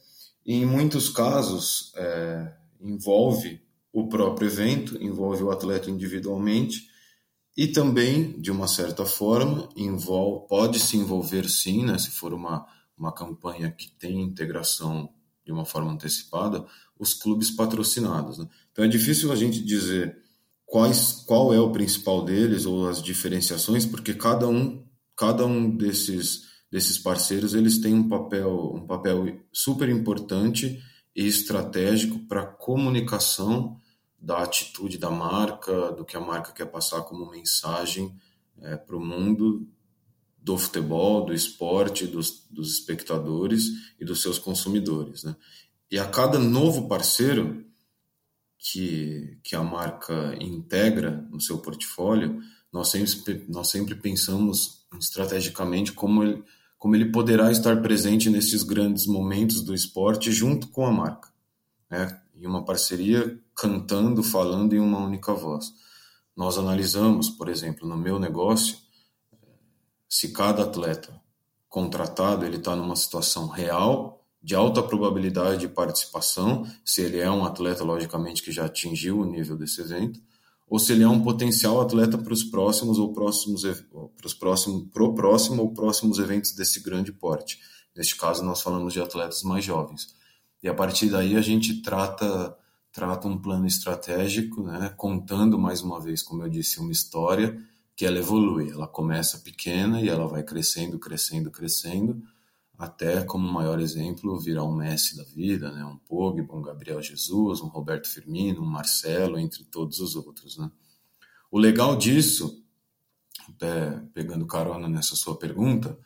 [0.44, 6.90] e, em muitos casos, é, envolve o próprio evento, envolve o atleta individualmente
[7.56, 12.66] e também, de uma certa forma, envolve, pode se envolver sim, né, se for uma,
[12.96, 15.10] uma campanha que tem integração
[15.44, 16.64] de uma forma antecipada,
[16.98, 18.38] os clubes patrocinados.
[18.38, 18.48] Né?
[18.70, 20.16] Então é difícil a gente dizer
[20.64, 26.44] quais, qual é o principal deles ou as diferenciações, porque cada um, cada um desses,
[26.70, 30.80] desses parceiros eles têm um papel, um papel super importante
[31.14, 33.76] e estratégico para comunicação
[34.22, 38.16] da atitude da marca, do que a marca quer passar como mensagem
[38.60, 39.68] é, para o mundo
[40.38, 43.64] do futebol, do esporte, dos, dos espectadores
[43.98, 45.24] e dos seus consumidores.
[45.24, 45.34] Né?
[45.90, 47.64] E a cada novo parceiro
[48.56, 52.40] que, que a marca integra no seu portfólio,
[52.72, 56.44] nós sempre, nós sempre pensamos estrategicamente como, ele,
[56.78, 61.28] como ele poderá estar presente nesses grandes momentos do esporte junto com a marca,
[61.90, 62.21] né?
[62.34, 65.72] Em uma parceria, cantando, falando em uma única voz.
[66.36, 68.76] Nós analisamos, por exemplo, no meu negócio,
[70.08, 71.20] se cada atleta
[71.68, 77.44] contratado ele está numa situação real de alta probabilidade de participação, se ele é um
[77.44, 80.20] atleta, logicamente, que já atingiu o nível desse evento,
[80.68, 84.88] ou se ele é um potencial atleta para os próximos ou próximos para os próximos
[84.90, 87.60] pro próximo ou próximos eventos desse grande porte.
[87.94, 90.14] Neste caso, nós falamos de atletas mais jovens.
[90.62, 92.56] E a partir daí a gente trata
[92.92, 97.58] trata um plano estratégico, né, contando mais uma vez, como eu disse, uma história
[97.96, 98.70] que ela evolui.
[98.70, 102.22] Ela começa pequena e ela vai crescendo, crescendo, crescendo
[102.82, 105.84] até como maior exemplo virar um Messi da vida, né?
[105.84, 110.58] um Pogba, um Gabriel Jesus, um Roberto Firmino, um Marcelo, entre todos os outros.
[110.58, 110.70] Né?
[111.50, 112.60] O legal disso,
[113.48, 115.96] até pegando carona nessa sua pergunta,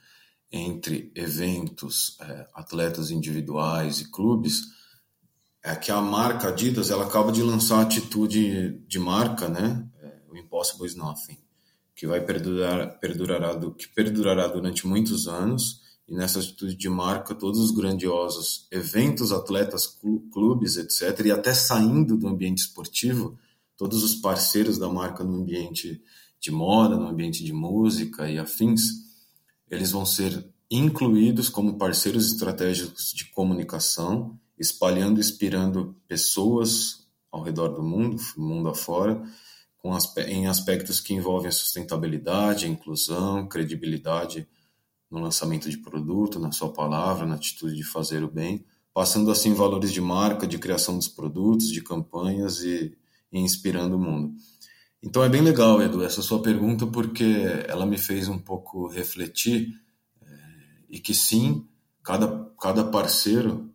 [0.56, 4.62] entre eventos, é, atletas individuais e clubes,
[5.62, 9.88] é que a marca Adidas ela acaba de lançar a atitude de marca, né?
[10.00, 11.38] É, o Impossible is Nothing,
[11.94, 17.58] que vai perdurar, perdurará, que perdurará durante muitos anos e nessa atitude de marca, todos
[17.58, 19.98] os grandiosos eventos, atletas,
[20.32, 23.36] clubes, etc., e até saindo do ambiente esportivo,
[23.76, 26.00] todos os parceiros da marca no ambiente
[26.40, 29.05] de moda, no ambiente de música e afins,
[29.70, 37.68] eles vão ser incluídos como parceiros estratégicos de comunicação, espalhando e inspirando pessoas ao redor
[37.68, 39.22] do mundo, mundo afora,
[39.78, 39.96] com,
[40.26, 44.48] em aspectos que envolvem sustentabilidade, inclusão, credibilidade
[45.10, 49.54] no lançamento de produto, na sua palavra, na atitude de fazer o bem, passando assim
[49.54, 52.96] valores de marca, de criação dos produtos, de campanhas e,
[53.30, 54.34] e inspirando o mundo.
[55.06, 59.80] Então é bem legal, Edu, essa sua pergunta, porque ela me fez um pouco refletir
[60.20, 60.26] é,
[60.90, 61.64] e que sim,
[62.02, 63.72] cada, cada parceiro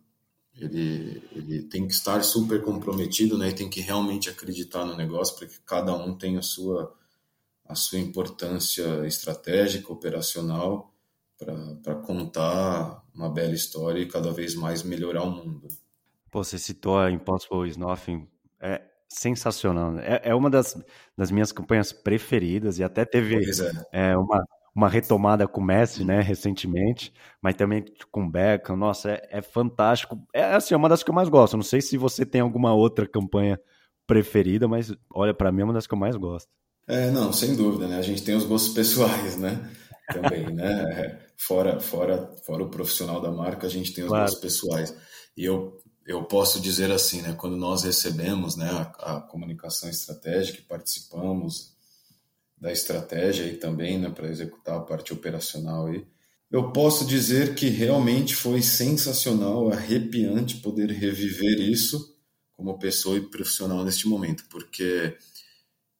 [0.54, 3.48] ele, ele tem que estar super comprometido, né?
[3.48, 6.94] E tem que realmente acreditar no negócio para que cada um tenha a sua,
[7.66, 10.94] a sua importância estratégica, operacional
[11.82, 15.66] para contar uma bela história e cada vez mais melhorar o mundo.
[16.30, 18.28] Pô, você citou a Impossible is Nothing,
[18.60, 19.98] é sensacional.
[19.98, 20.76] É, é uma das,
[21.16, 23.36] das minhas campanhas preferidas e até teve
[23.92, 24.10] é.
[24.10, 24.44] É, uma,
[24.74, 28.76] uma retomada com o Messi, né, recentemente, mas também com o Beckham.
[28.76, 30.18] Nossa, é, é fantástico.
[30.34, 31.56] É assim, é uma das que eu mais gosto.
[31.56, 33.60] Não sei se você tem alguma outra campanha
[34.06, 36.48] preferida, mas olha, para mim é uma das que eu mais gosto.
[36.88, 37.98] É, não, sem dúvida, né?
[37.98, 39.70] A gente tem os gostos pessoais, né?
[40.12, 41.18] Também, né?
[41.36, 44.24] fora, fora, fora o profissional da marca, a gente tem os claro.
[44.24, 44.96] nossos pessoais.
[45.36, 50.58] E eu, eu posso dizer assim, né, quando nós recebemos né, a, a comunicação estratégica
[50.58, 51.72] e participamos
[52.58, 56.06] da estratégia e também né, para executar a parte operacional aí,
[56.50, 62.14] eu posso dizer que realmente foi sensacional, arrepiante poder reviver isso
[62.52, 65.16] como pessoa e profissional neste momento, porque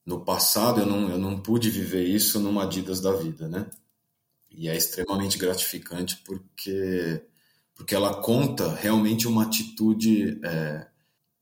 [0.04, 3.68] no passado eu não, eu não pude viver isso numa Adidas da vida, né?
[4.50, 7.22] E é extremamente gratificante porque,
[7.74, 10.86] porque ela conta realmente uma atitude é,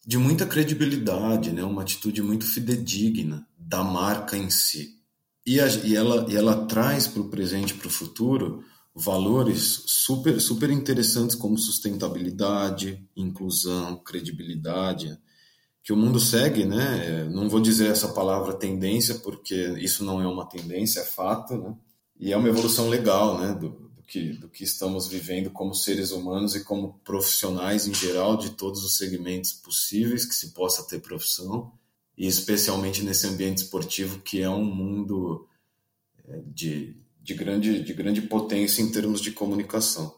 [0.06, 1.62] de muita credibilidade, né?
[1.62, 4.96] uma atitude muito fidedigna da marca em si.
[5.44, 8.64] E, a, e, ela, e ela traz para o presente e para o futuro
[8.94, 15.18] valores super, super interessantes como sustentabilidade, inclusão, credibilidade,
[15.82, 17.24] que o mundo segue, né?
[17.32, 21.74] Não vou dizer essa palavra tendência, porque isso não é uma tendência, é fato, né?
[22.18, 26.56] E é uma evolução legal, né, do, que, do que estamos vivendo como seres humanos
[26.56, 31.72] e como profissionais em geral de todos os segmentos possíveis que se possa ter profissão,
[32.18, 35.46] e especialmente nesse ambiente esportivo que é um mundo
[36.26, 40.12] é, de, de, grande, de grande potência em termos de comunicação.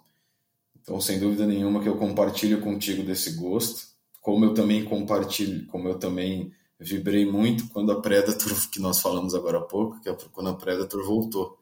[0.80, 3.88] Então, sem dúvida nenhuma que eu compartilho contigo desse gosto,
[4.22, 9.34] como eu também compartilho, como eu também vibrei muito quando a Predator, que nós falamos
[9.34, 11.61] agora há pouco, que é quando a Predator voltou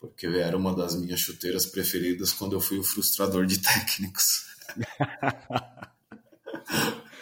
[0.00, 4.46] porque era uma das minhas chuteiras preferidas quando eu fui o frustrador de técnicos.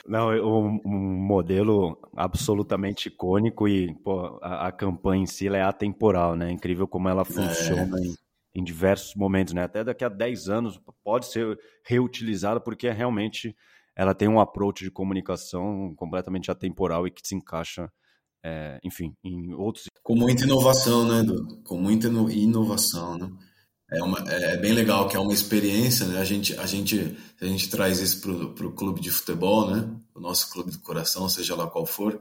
[0.07, 6.37] Não, um, um, modelo absolutamente icônico e pô, a, a, campanha em si é atemporal,
[6.37, 6.51] né?
[6.51, 8.03] Incrível como ela funciona é.
[8.03, 8.15] em,
[8.57, 9.63] em, diversos momentos, né?
[9.65, 13.57] Até daqui a 10 anos pode ser reutilizada porque realmente
[13.97, 17.91] ela tem um approach de comunicação completamente atemporal e que se encaixa
[18.45, 19.87] é, enfim, em outros.
[20.03, 21.63] Com muita inovação, né, Edu?
[21.65, 23.33] Com muita inovação, né?
[23.91, 26.19] É, uma, é, é bem legal que é uma experiência, né?
[26.21, 29.89] A gente, a gente, a gente traz isso para o clube de futebol, né?
[30.15, 32.21] O nosso clube do coração, seja lá qual for,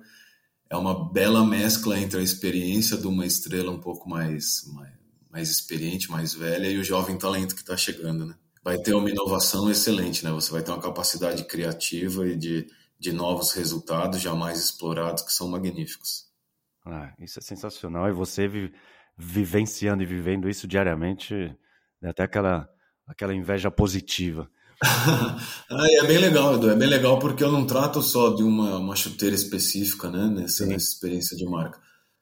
[0.70, 4.94] é uma bela mescla entre a experiência de uma estrela um pouco mais, mais,
[5.30, 8.36] mais experiente, mais velha e o jovem talento que está chegando, né?
[8.64, 10.32] Vai ter uma inovação excelente, né?
[10.32, 12.66] Você vai ter uma capacidade criativa e de,
[13.04, 16.26] de novos resultados jamais explorados que são magníficos.
[16.86, 18.08] Ah, isso é sensacional.
[18.08, 18.74] E você vi,
[19.18, 21.54] vivenciando e vivendo isso diariamente,
[22.02, 22.70] é até aquela,
[23.06, 24.50] aquela inveja positiva.
[24.82, 26.70] ah, é bem legal, Edu.
[26.70, 30.26] É bem legal porque eu não trato só de uma, uma chuteira específica, né?
[30.28, 31.82] Nessa, nessa experiência de marca.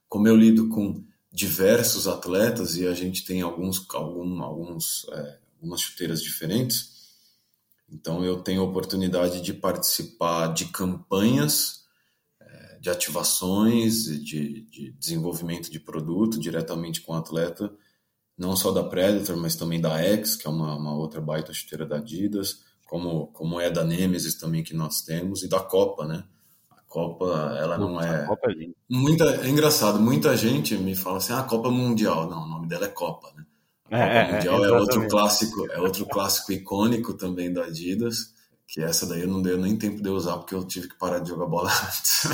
[0.09, 5.81] Como eu lido com diversos atletas e a gente tem alguns, algum, alguns, é, algumas
[5.81, 7.00] chuteiras diferentes,
[7.91, 11.85] então eu tenho a oportunidade de participar de campanhas,
[12.39, 17.71] é, de ativações, de, de desenvolvimento de produto diretamente com o atleta
[18.41, 21.85] não só da Predator, mas também da X, que é uma, uma outra baita chuteira
[21.85, 26.23] da Adidas, como, como é da Nemesis também que nós temos, e da Copa, né?
[26.71, 28.25] A Copa, ela não é...
[28.25, 28.55] Copa é
[28.89, 32.27] muita, é engraçado, muita gente me fala assim, ah, Copa Mundial.
[32.29, 33.45] Não, o nome dela é Copa, né?
[33.91, 38.33] Copa é, é Mundial é, é, outro clássico, é outro clássico icônico também da Adidas,
[38.67, 41.29] que essa daí não deu nem tempo de usar, porque eu tive que parar de
[41.29, 42.25] jogar bola antes.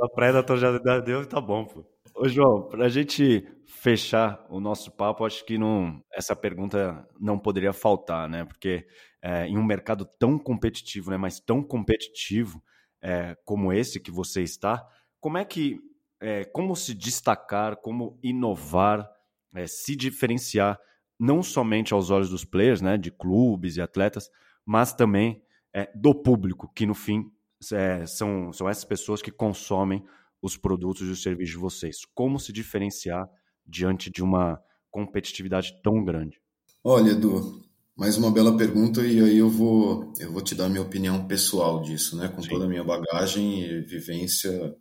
[0.00, 1.84] a Predator já deu, tá bom, pô.
[2.14, 7.38] Ô, João, para a gente fechar o nosso papo, acho que não, essa pergunta não
[7.38, 8.44] poderia faltar, né?
[8.44, 8.86] Porque
[9.20, 12.62] é, em um mercado tão competitivo, né, mas tão competitivo
[13.02, 14.86] é, como esse que você está,
[15.20, 15.78] como é que,
[16.20, 19.08] é, como se destacar, como inovar,
[19.54, 20.78] é, se diferenciar,
[21.18, 24.30] não somente aos olhos dos players, né, de clubes e atletas,
[24.64, 25.42] mas também
[25.72, 27.30] é, do público, que no fim
[27.72, 30.04] é, são, são essas pessoas que consomem
[30.40, 32.04] os produtos e os serviços de vocês?
[32.14, 33.28] Como se diferenciar
[33.66, 34.60] diante de uma
[34.90, 36.40] competitividade tão grande?
[36.82, 37.62] Olha, Edu,
[37.96, 41.80] mais uma bela pergunta e aí eu vou eu vou te dar minha opinião pessoal
[41.80, 42.28] disso, né?
[42.28, 42.50] Com Sim.
[42.50, 44.76] toda a minha bagagem e vivência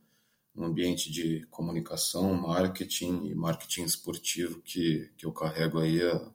[0.55, 6.31] no ambiente de comunicação, marketing e marketing esportivo que, que eu carrego aí há,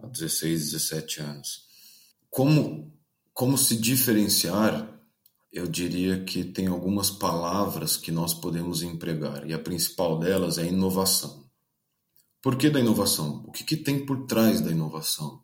[0.00, 1.66] há 16, 17 anos.
[2.28, 2.92] Como,
[3.32, 5.00] como se diferenciar
[5.52, 10.66] eu diria que tem algumas palavras que nós podemos empregar, e a principal delas é
[10.66, 11.44] inovação.
[12.40, 13.44] Por que da inovação?
[13.46, 15.42] O que, que tem por trás da inovação?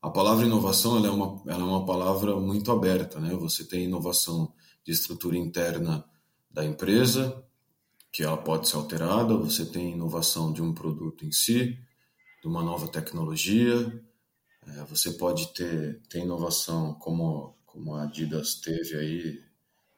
[0.00, 3.20] A palavra inovação ela é, uma, ela é uma palavra muito aberta.
[3.20, 3.34] Né?
[3.36, 4.52] Você tem inovação
[4.84, 6.04] de estrutura interna
[6.52, 7.42] da empresa,
[8.10, 11.78] que ela pode ser alterada, você tem inovação de um produto em si,
[12.42, 14.02] de uma nova tecnologia,
[14.66, 19.42] é, você pode ter, ter inovação como como a Adidas teve aí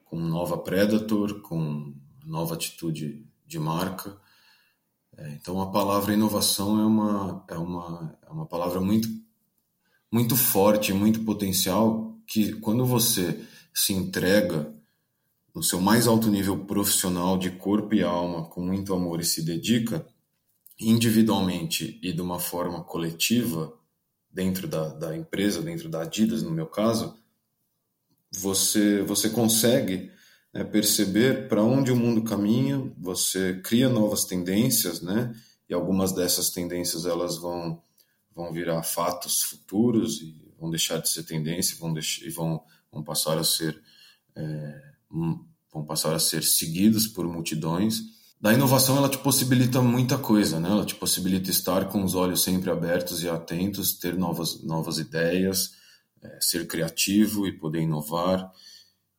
[0.05, 1.93] com nova Predator, com
[2.25, 4.17] nova atitude de marca.
[5.17, 9.09] É, então a palavra inovação é uma, é uma, é uma palavra muito,
[10.09, 14.73] muito forte, muito potencial, que quando você se entrega
[15.55, 19.41] no seu mais alto nível profissional de corpo e alma, com muito amor e se
[19.41, 20.05] dedica,
[20.77, 23.73] individualmente e de uma forma coletiva,
[24.29, 27.17] dentro da, da empresa, dentro da Adidas, no meu caso,
[28.29, 30.11] você, você consegue
[30.53, 35.33] né, perceber para onde o mundo caminha, você cria novas tendências, né?
[35.69, 37.81] E algumas dessas tendências elas vão,
[38.35, 43.01] vão virar fatos futuros e vão deixar de ser tendência, vão deixar, e vão, vão
[43.01, 43.81] passar a ser
[44.35, 48.01] é, vão passar a ser seguidos por multidões.
[48.39, 50.69] Da inovação ela te possibilita muita coisa, né?
[50.69, 55.71] Ela te possibilita estar com os olhos sempre abertos e atentos, ter novas novas ideias,
[56.21, 58.51] é, ser criativo e poder inovar.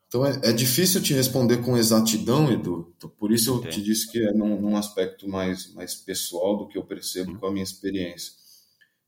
[0.09, 2.93] Então é, é, difícil te responder com exatidão, Edu.
[2.97, 6.68] Então, por isso eu te disse que é num, num, aspecto mais, mais pessoal do
[6.68, 7.39] que eu percebo uhum.
[7.39, 8.32] com a minha experiência.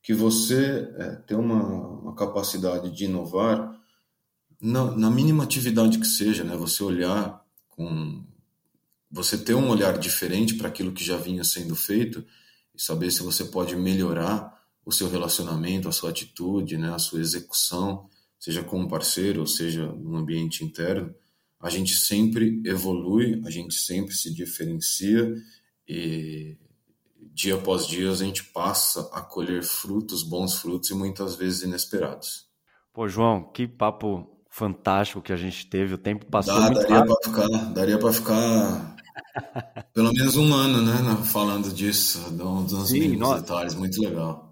[0.02, 3.77] Que você é, tem uma, uma, capacidade de inovar
[4.60, 6.56] na, na, mínima atividade que seja, né?
[6.56, 8.24] Você olhar com.
[9.10, 12.24] Você ter um olhar diferente para aquilo que já vinha sendo feito
[12.74, 17.20] e saber se você pode melhorar o seu relacionamento, a sua atitude, né, a sua
[17.20, 21.14] execução, seja com um parceiro, ou seja no ambiente interno,
[21.60, 25.34] a gente sempre evolui, a gente sempre se diferencia
[25.86, 26.56] e
[27.32, 32.46] dia após dia a gente passa a colher frutos, bons frutos e muitas vezes inesperados.
[32.92, 37.04] Pô, João, que papo fantástico que a gente teve, o tempo passou Dá, muito daria
[37.04, 38.96] para ficar, daria para ficar
[39.94, 44.48] pelo menos um ano, né, falando disso, dando uns mínimos detalhes, muito legal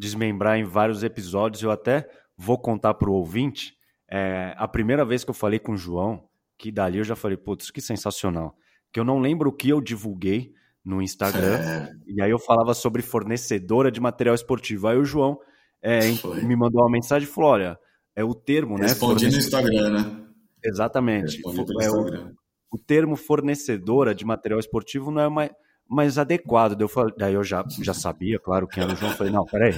[0.00, 1.62] desmembrar em vários episódios.
[1.62, 3.74] Eu até vou contar para o ouvinte.
[4.10, 6.24] É, a primeira vez que eu falei com o João,
[6.58, 8.56] que dali eu já falei, putz, que sensacional.
[8.90, 11.58] Que eu não lembro o que eu divulguei no Instagram.
[11.58, 11.92] É.
[12.06, 14.88] E aí eu falava sobre fornecedora de material esportivo.
[14.88, 15.38] Aí o João
[15.82, 16.00] é,
[16.42, 17.78] me mandou uma mensagem e falou: olha,
[18.14, 18.88] é o termo, né?
[18.88, 20.26] Respondi no Instagram, né?
[20.64, 21.40] Exatamente.
[21.80, 22.34] É, o,
[22.72, 25.50] o termo fornecedora de material esportivo não é mais
[25.90, 26.76] mais adequado.
[26.76, 29.10] Daí eu, falei, daí eu já, já sabia, claro, quem era o João.
[29.12, 29.74] Falei, não, peraí,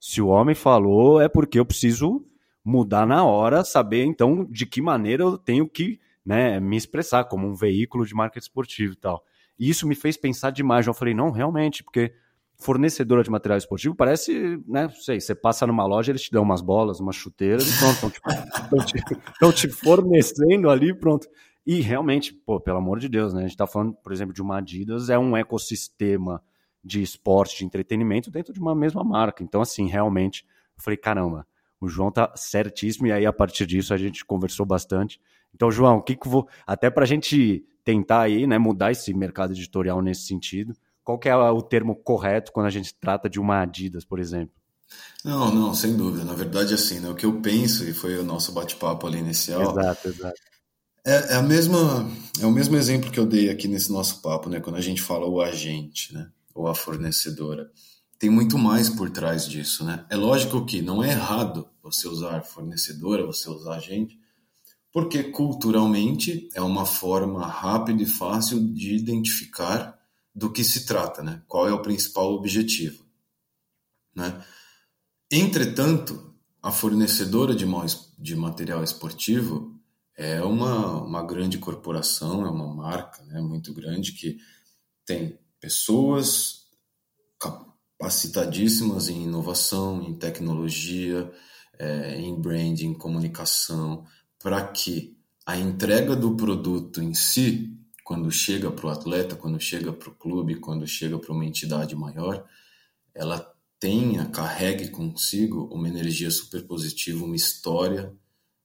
[0.00, 2.26] se o homem falou é porque eu preciso
[2.64, 7.46] mudar na hora, saber então de que maneira eu tenho que né, me expressar como
[7.46, 9.24] um veículo de marketing esportivo e tal.
[9.56, 10.86] E isso me fez pensar demais.
[10.86, 12.12] Eu falei, não, realmente, porque
[12.56, 16.60] fornecedora de material esportivo parece, né, sei, você passa numa loja, eles te dão umas
[16.60, 18.94] bolas, umas chuteiras e pronto, estão te,
[19.62, 21.28] te, te, fornecendo ali, pronto.
[21.66, 24.42] E realmente, pô, pelo amor de Deus, né, a gente está falando, por exemplo, de
[24.42, 26.42] uma Adidas, é um ecossistema
[26.82, 29.42] de esporte, de entretenimento dentro de uma mesma marca.
[29.42, 30.44] Então, assim, realmente,
[30.76, 31.46] eu falei, caramba,
[31.80, 35.20] o João tá certíssimo, e aí a partir disso a gente conversou bastante.
[35.54, 36.48] Então, João, o que que vou.
[36.66, 40.74] Até para a gente tentar aí, né, mudar esse mercado editorial nesse sentido,
[41.04, 44.54] qual que é o termo correto quando a gente trata de uma Adidas, por exemplo?
[45.24, 46.24] Não, não, sem dúvida.
[46.24, 49.62] Na verdade, assim, né, o que eu penso, e foi o nosso bate-papo ali inicial.
[49.62, 50.40] Exato, exato.
[51.06, 54.48] É, é, a mesma, é o mesmo exemplo que eu dei aqui nesse nosso papo,
[54.48, 54.60] né?
[54.60, 56.30] Quando a gente fala o agente, né?
[56.54, 57.70] Ou a fornecedora.
[58.18, 60.06] Tem muito mais por trás disso, né?
[60.08, 64.18] É lógico que não é errado você usar fornecedora, você usar agente,
[64.90, 69.93] porque culturalmente é uma forma rápida e fácil de identificar
[70.34, 71.42] do que se trata, né?
[71.46, 73.04] Qual é o principal objetivo,
[74.14, 74.44] né?
[75.30, 77.66] Entretanto, a fornecedora de,
[78.18, 79.78] de material esportivo
[80.16, 84.38] é uma, uma grande corporação, é uma marca né, muito grande que
[85.04, 86.64] tem pessoas
[87.38, 91.30] capacitadíssimas em inovação, em tecnologia,
[91.78, 94.06] é, em branding, em comunicação,
[94.38, 99.90] para que a entrega do produto em si quando chega para o atleta, quando chega
[99.90, 102.46] para o clube, quando chega para uma entidade maior,
[103.14, 103.50] ela
[103.80, 108.14] tenha, carregue consigo uma energia super positiva, uma história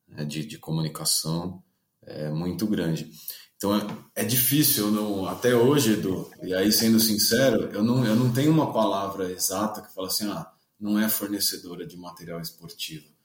[0.05, 1.63] né, de, de comunicação
[2.03, 3.09] é, muito grande.
[3.55, 8.05] Então é, é difícil, eu não, até hoje, Edu, e aí sendo sincero, eu não,
[8.05, 12.41] eu não tenho uma palavra exata que fala assim, ah, não é fornecedora de material
[12.41, 13.18] esportivo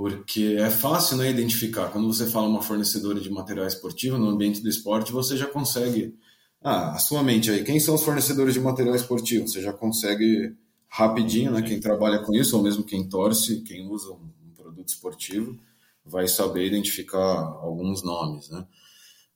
[0.00, 1.90] porque é fácil né, identificar.
[1.90, 6.16] Quando você fala uma fornecedora de material esportivo no ambiente do esporte, você já consegue.
[6.64, 9.46] Ah, a sua mente aí, quem são os fornecedores de material esportivo?
[9.46, 10.56] Você já consegue
[10.88, 11.60] rapidinho, né?
[11.60, 15.54] Quem trabalha com isso, ou mesmo quem torce, quem usa um produto esportivo,
[16.02, 18.66] vai saber identificar alguns nomes, né?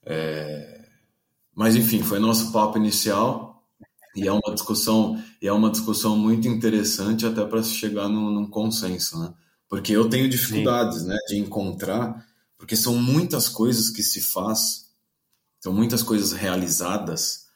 [0.07, 0.89] É...
[1.55, 3.63] Mas enfim, foi nosso papo inicial
[4.17, 8.47] e é uma discussão e é uma discussão muito interessante até para chegar num, num
[8.47, 9.35] consenso, né?
[9.69, 14.91] Porque eu tenho dificuldades, né, de encontrar, porque são muitas coisas que se faz,
[15.61, 17.47] são muitas coisas realizadas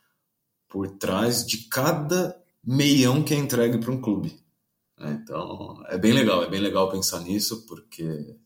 [0.69, 4.39] por trás de cada meião que é entregue para um clube.
[4.99, 5.21] Né?
[5.23, 8.37] Então, é bem legal, é bem legal pensar nisso, porque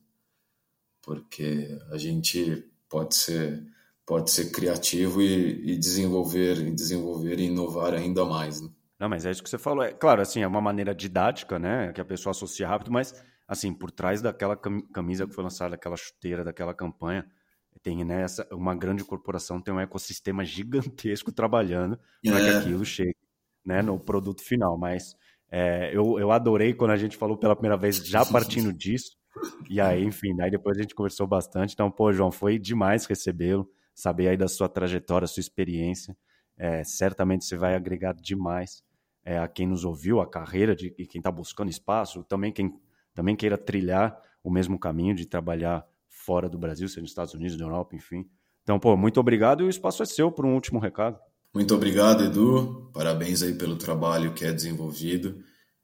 [1.05, 3.67] porque a gente pode ser
[4.07, 8.61] pode ser criativo e, e desenvolver e desenvolver e inovar ainda mais.
[8.61, 8.69] Né?
[9.01, 9.83] Não, mas é isso que você falou.
[9.83, 13.13] É claro, assim, é uma maneira didática, né, que a pessoa associa rápido, mas
[13.53, 17.31] assim, por trás daquela camisa que foi lançada, daquela chuteira, daquela campanha,
[17.83, 22.57] tem né, essa, uma grande corporação, tem um ecossistema gigantesco trabalhando para que é.
[22.57, 23.17] aquilo chegue
[23.65, 24.79] né, no produto final.
[24.79, 25.15] Mas
[25.51, 29.17] é, eu, eu adorei quando a gente falou pela primeira vez, já partindo disso.
[29.69, 31.75] E aí, enfim, aí depois a gente conversou bastante.
[31.75, 36.17] Então, pô, João, foi demais recebê-lo, saber aí da sua trajetória, sua experiência.
[36.57, 38.83] É, certamente você vai agregar demais
[39.25, 42.73] é, a quem nos ouviu, a carreira de e quem está buscando espaço, também quem
[43.15, 47.57] também queira trilhar o mesmo caminho de trabalhar fora do Brasil, seja nos Estados Unidos,
[47.57, 48.29] na Europa, enfim.
[48.63, 51.19] Então, pô, muito obrigado e o espaço é seu por um último recado.
[51.55, 52.91] Muito obrigado, Edu.
[52.95, 55.43] Parabéns aí pelo trabalho que é desenvolvido,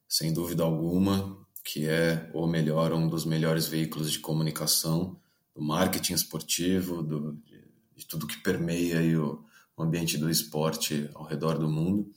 [0.08, 5.18] sem dúvida alguma, que é o melhor, um dos melhores veículos de comunicação,
[5.54, 7.64] do marketing esportivo, do, de,
[7.96, 9.44] de tudo que permeia aí o,
[9.76, 12.10] o ambiente do esporte ao redor do mundo.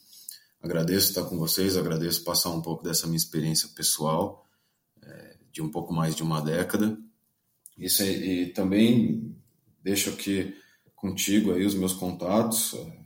[0.62, 4.47] Agradeço estar com vocês, agradeço passar um pouco dessa minha experiência pessoal
[5.52, 6.97] de um pouco mais de uma década.
[7.78, 9.36] Isso, e também
[9.84, 10.56] deixo aqui
[10.95, 12.99] contigo aí os meus contatos, é,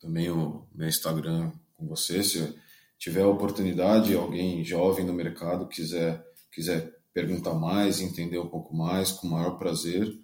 [0.00, 2.54] também o meu Instagram com você, se
[2.98, 9.10] tiver a oportunidade, alguém jovem no mercado quiser quiser perguntar mais, entender um pouco mais,
[9.10, 10.16] com o maior prazer,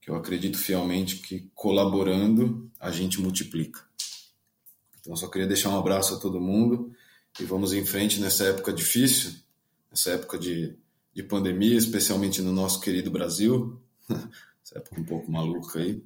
[0.00, 3.80] que eu acredito fielmente que colaborando a gente multiplica.
[5.00, 6.92] Então só queria deixar um abraço a todo mundo
[7.40, 9.34] e vamos em frente nessa época difícil,
[9.96, 10.76] nessa época de
[11.16, 13.80] de pandemia, especialmente no nosso querido Brasil.
[14.62, 16.02] Essa época um pouco maluca aí.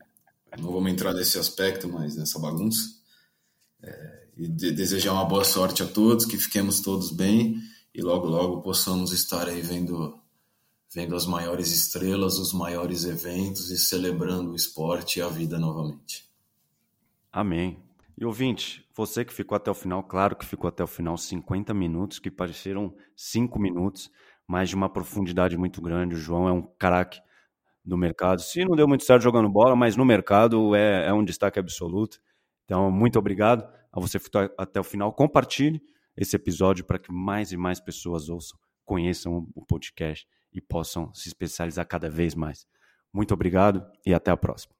[0.57, 2.95] Não vamos entrar nesse aspecto, mas nessa bagunça.
[3.82, 7.61] É, e de desejar uma boa sorte a todos, que fiquemos todos bem
[7.93, 10.16] e logo, logo possamos estar aí vendo,
[10.95, 16.24] vendo as maiores estrelas, os maiores eventos e celebrando o esporte e a vida novamente.
[17.32, 17.82] Amém.
[18.21, 21.73] E ouvinte, você que ficou até o final, claro que ficou até o final 50
[21.73, 24.11] minutos, que pareceram 5 minutos,
[24.47, 26.16] mas de uma profundidade muito grande.
[26.16, 27.18] O João é um craque
[27.83, 28.43] do mercado.
[28.43, 32.21] Se não deu muito certo jogando bola, mas no mercado é, é um destaque absoluto.
[32.66, 35.14] Então, muito obrigado a você ficou até o final.
[35.14, 35.81] Compartilhe
[36.14, 41.27] esse episódio para que mais e mais pessoas ouçam, conheçam o podcast e possam se
[41.27, 42.66] especializar cada vez mais.
[43.11, 44.80] Muito obrigado e até a próxima.